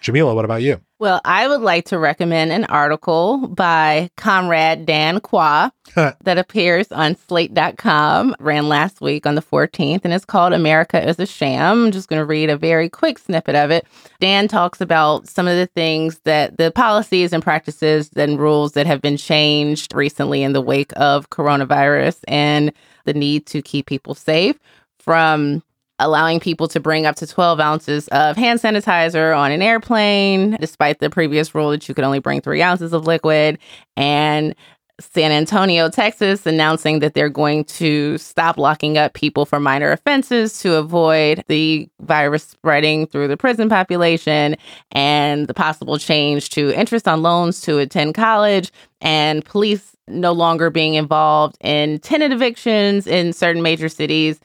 [0.02, 0.82] Jamilah, what about you?
[1.02, 7.16] Well, I would like to recommend an article by Comrade Dan Qua that appears on
[7.16, 11.86] slate.com, ran last week on the 14th, and it's called America is a Sham.
[11.86, 13.88] I'm just going to read a very quick snippet of it.
[14.20, 18.86] Dan talks about some of the things that the policies and practices and rules that
[18.86, 22.72] have been changed recently in the wake of coronavirus and
[23.06, 24.60] the need to keep people safe
[25.00, 25.64] from
[26.02, 31.00] allowing people to bring up to 12 ounces of hand sanitizer on an airplane, despite
[31.00, 33.58] the previous rule that you could only bring three ounces of liquid.
[33.96, 34.56] And
[35.00, 40.60] San Antonio, Texas, announcing that they're going to stop locking up people for minor offenses
[40.60, 44.56] to avoid the virus spreading through the prison population,
[44.92, 48.72] and the possible change to interest on loans to attend college,
[49.02, 54.40] and police no longer being involved in tenant evictions in certain major cities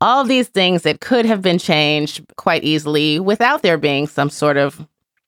[0.00, 4.56] all these things that could have been changed quite easily without there being some sort
[4.56, 4.86] of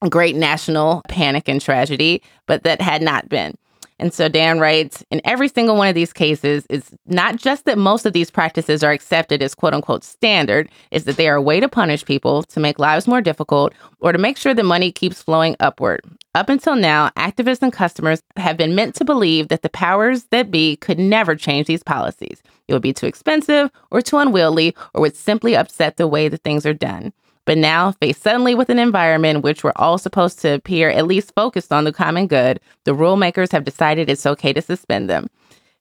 [0.09, 3.57] great national panic and tragedy, but that had not been.
[3.99, 7.79] And so Dan writes in every single one of these cases, it's not just that
[7.79, 11.43] most of these practices are accepted as quote unquote standard, is that they are a
[11.43, 14.93] way to punish people, to make lives more difficult, or to make sure the money
[14.93, 16.01] keeps flowing upward.
[16.35, 20.51] Up until now, activists and customers have been meant to believe that the powers that
[20.51, 22.43] be could never change these policies.
[22.69, 26.43] It would be too expensive or too unwieldy or would simply upset the way that
[26.45, 27.13] things are done.
[27.49, 31.35] But now, faced suddenly with an environment which we're all supposed to appear at least
[31.35, 35.29] focused on the common good, the rule makers have decided it's okay to suspend them.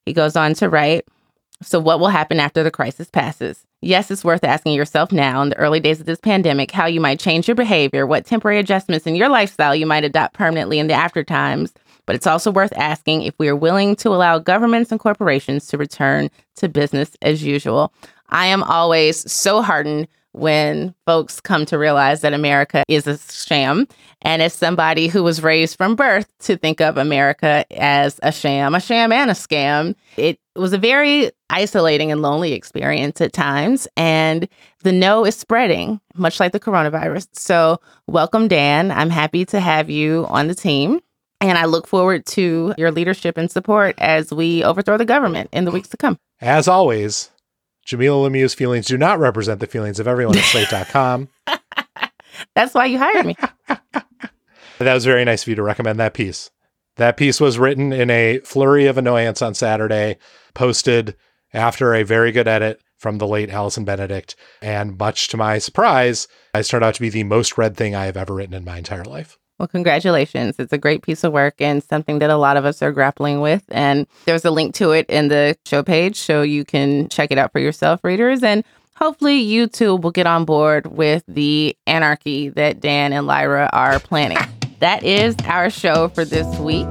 [0.05, 1.03] He goes on to write
[1.61, 3.65] So, what will happen after the crisis passes?
[3.82, 7.01] Yes, it's worth asking yourself now, in the early days of this pandemic, how you
[7.01, 10.88] might change your behavior, what temporary adjustments in your lifestyle you might adopt permanently in
[10.88, 11.74] the after times.
[12.05, 15.78] But it's also worth asking if we are willing to allow governments and corporations to
[15.78, 17.91] return to business as usual.
[18.30, 23.88] I am always so heartened when folks come to realize that America is a sham.
[24.21, 28.75] And as somebody who was raised from birth to think of America as a sham,
[28.75, 33.88] a sham and a scam, it was a very isolating and lonely experience at times.
[33.95, 34.47] And
[34.84, 37.28] the no is spreading, much like the coronavirus.
[37.34, 38.91] So, welcome, Dan.
[38.91, 40.99] I'm happy to have you on the team.
[41.39, 45.65] And I look forward to your leadership and support as we overthrow the government in
[45.65, 46.17] the weeks to come.
[46.41, 47.32] As always,
[47.88, 51.30] Jamilah Lemieux's feelings do not represent the feelings of everyone at slate.com.
[52.56, 53.36] That's why you hired me.
[53.68, 56.52] that was very nice of you to recommend that piece.
[56.98, 60.18] That piece was written in a flurry of annoyance on Saturday,
[60.54, 61.16] posted
[61.54, 64.36] after a very good edit from the late Allison Benedikt.
[64.62, 68.06] And much to my surprise, I turned out to be the most read thing I
[68.06, 69.38] have ever written in my entire life.
[69.60, 70.55] Well, congratulations.
[70.60, 73.41] It's a great piece of work and something that a lot of us are grappling
[73.41, 73.64] with.
[73.70, 77.38] And there's a link to it in the show page so you can check it
[77.38, 78.43] out for yourself, readers.
[78.43, 78.64] And
[78.95, 83.99] hopefully, you too will get on board with the anarchy that Dan and Lyra are
[83.99, 84.38] planning.
[84.80, 86.88] that is our show for this week.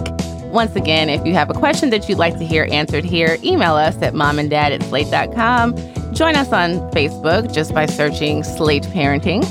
[0.47, 3.75] Once again, if you have a question that you'd like to hear answered here, email
[3.75, 5.77] us at momanddad at slate.com.
[6.15, 9.45] Join us on Facebook just by searching Slate Parenting.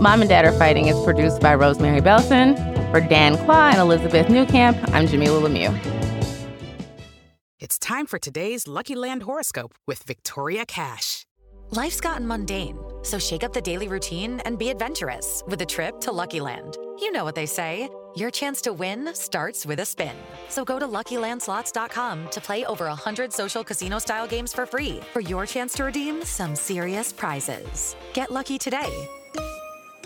[0.00, 2.56] Mom and Dad Are Fighting is produced by Rosemary Belson.
[2.90, 5.74] For Dan Quah and Elizabeth Newcamp, I'm Jamilah Lemieux.
[7.60, 11.26] It's time for today's Lucky Land horoscope with Victoria Cash.
[11.70, 16.00] Life's gotten mundane, so shake up the daily routine and be adventurous with a trip
[16.00, 16.76] to Lucky Land.
[17.00, 17.88] You know what they say.
[18.16, 20.14] Your chance to win starts with a spin.
[20.48, 25.46] So go to LuckyLandSlots.com to play over 100 social casino-style games for free for your
[25.46, 27.96] chance to redeem some serious prizes.
[28.12, 29.08] Get lucky today